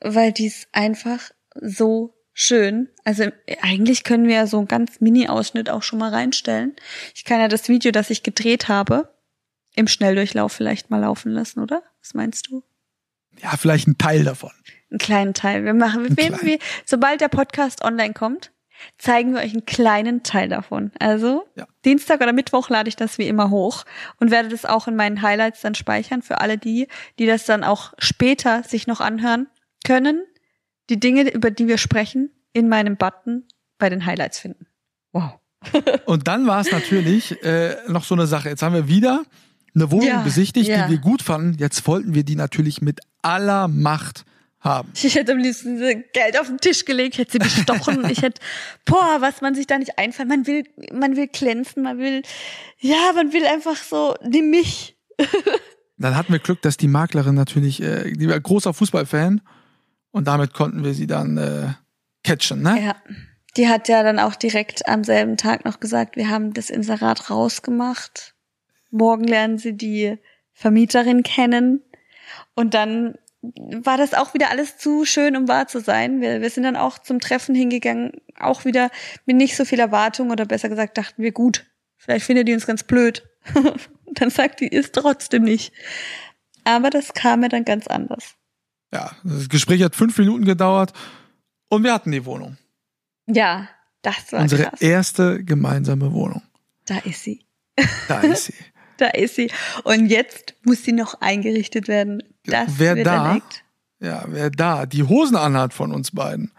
[0.01, 1.19] weil die ist einfach
[1.53, 2.87] so schön.
[3.03, 3.25] Also
[3.61, 6.75] eigentlich können wir ja so einen ganz Mini-Ausschnitt auch schon mal reinstellen.
[7.13, 9.13] Ich kann ja das Video, das ich gedreht habe,
[9.75, 11.83] im Schnelldurchlauf vielleicht mal laufen lassen, oder?
[12.01, 12.63] Was meinst du?
[13.41, 14.51] Ja, vielleicht ein Teil davon.
[14.89, 15.63] Einen kleinen Teil.
[15.63, 18.51] Wir machen, wir, wir, sobald der Podcast online kommt,
[18.97, 20.91] zeigen wir euch einen kleinen Teil davon.
[20.99, 21.67] Also ja.
[21.85, 23.85] Dienstag oder Mittwoch lade ich das wie immer hoch
[24.19, 27.63] und werde das auch in meinen Highlights dann speichern für alle die, die das dann
[27.63, 29.47] auch später sich noch anhören
[29.85, 30.23] können.
[30.89, 33.47] Die Dinge, über die wir sprechen, in meinem Button
[33.77, 34.65] bei den Highlights finden.
[35.11, 35.39] Wow.
[36.05, 38.49] und dann war es natürlich äh, noch so eine Sache.
[38.49, 39.23] Jetzt haben wir wieder
[39.75, 40.85] eine Wohnung ja, besichtigt, ja.
[40.85, 41.57] die wir gut fanden.
[41.57, 44.25] Jetzt wollten wir die natürlich mit aller Macht
[44.59, 44.91] haben.
[44.93, 48.05] Ich hätte am liebsten Geld auf den Tisch gelegt, hätte sie bestochen.
[48.09, 48.41] ich hätte,
[48.85, 50.27] boah, was man sich da nicht einfällt.
[50.27, 52.23] Man will, man will glänzen, man will,
[52.79, 54.97] ja, man will einfach so, nimm mich.
[55.97, 59.41] Dann hatten wir Glück, dass die Maklerin natürlich, äh, die war großer Fußballfan
[60.11, 61.73] und damit konnten wir sie dann äh,
[62.23, 62.81] catchen, ne?
[62.81, 62.95] Ja.
[63.57, 67.29] Die hat ja dann auch direkt am selben Tag noch gesagt, wir haben das Inserat
[67.29, 68.33] rausgemacht.
[68.91, 70.17] Morgen lernen sie die
[70.53, 71.81] Vermieterin kennen.
[72.55, 76.21] Und dann war das auch wieder alles zu schön, um wahr zu sein.
[76.21, 78.89] Wir, wir sind dann auch zum Treffen hingegangen, auch wieder
[79.25, 81.65] mit nicht so viel Erwartung oder besser gesagt dachten wir, gut,
[81.97, 83.23] vielleicht findet die uns ganz blöd.
[84.13, 85.73] dann sagt die, ist trotzdem nicht.
[86.65, 88.35] Aber das kam mir dann ganz anders.
[88.91, 90.93] Ja, das Gespräch hat fünf Minuten gedauert
[91.69, 92.57] und wir hatten die Wohnung.
[93.27, 93.69] Ja,
[94.01, 94.81] das war Unsere krass.
[94.81, 96.41] erste gemeinsame Wohnung.
[96.85, 97.45] Da ist sie.
[98.07, 98.53] Da ist sie.
[99.01, 99.51] da ist sie.
[99.83, 102.23] Und jetzt muss sie noch eingerichtet werden.
[102.45, 103.63] Das wer wird da, erlegt.
[103.99, 106.51] ja, wer da die Hosen anhat von uns beiden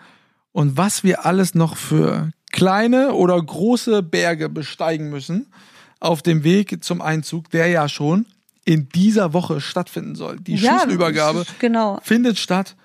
[0.53, 5.53] und was wir alles noch für kleine oder große Berge besteigen müssen
[6.01, 8.27] auf dem Weg zum Einzug, der ja schon
[8.65, 10.39] in dieser Woche stattfinden soll.
[10.41, 11.99] Die Ja, Schlüsselübergabe genau.
[12.03, 12.77] findet statt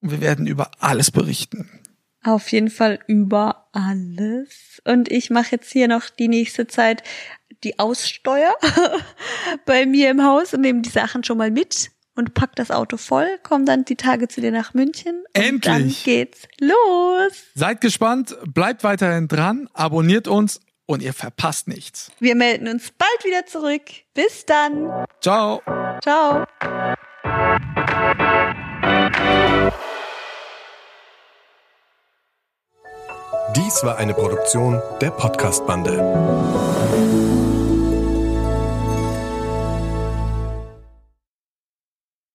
[0.00, 1.68] und wir werden über alles berichten.
[2.22, 4.82] Auf jeden Fall über alles.
[4.84, 7.02] Und ich mache jetzt hier noch die nächste Zeit
[7.64, 8.54] die Aussteuer
[9.66, 12.96] bei mir im Haus und nehme die Sachen schon mal mit und pack das Auto
[12.96, 15.24] voll, komm dann die Tage zu dir nach München.
[15.34, 15.60] Und Endlich.
[15.62, 17.32] dann geht's los.
[17.54, 22.10] Seid gespannt, bleibt weiterhin dran, abonniert uns und ihr verpasst nichts.
[22.18, 23.82] Wir melden uns bald wieder zurück.
[24.12, 25.06] Bis dann.
[25.20, 25.62] Ciao.
[26.02, 26.44] Ciao.
[33.56, 37.39] Dies war eine Produktion der Podcast-Bande.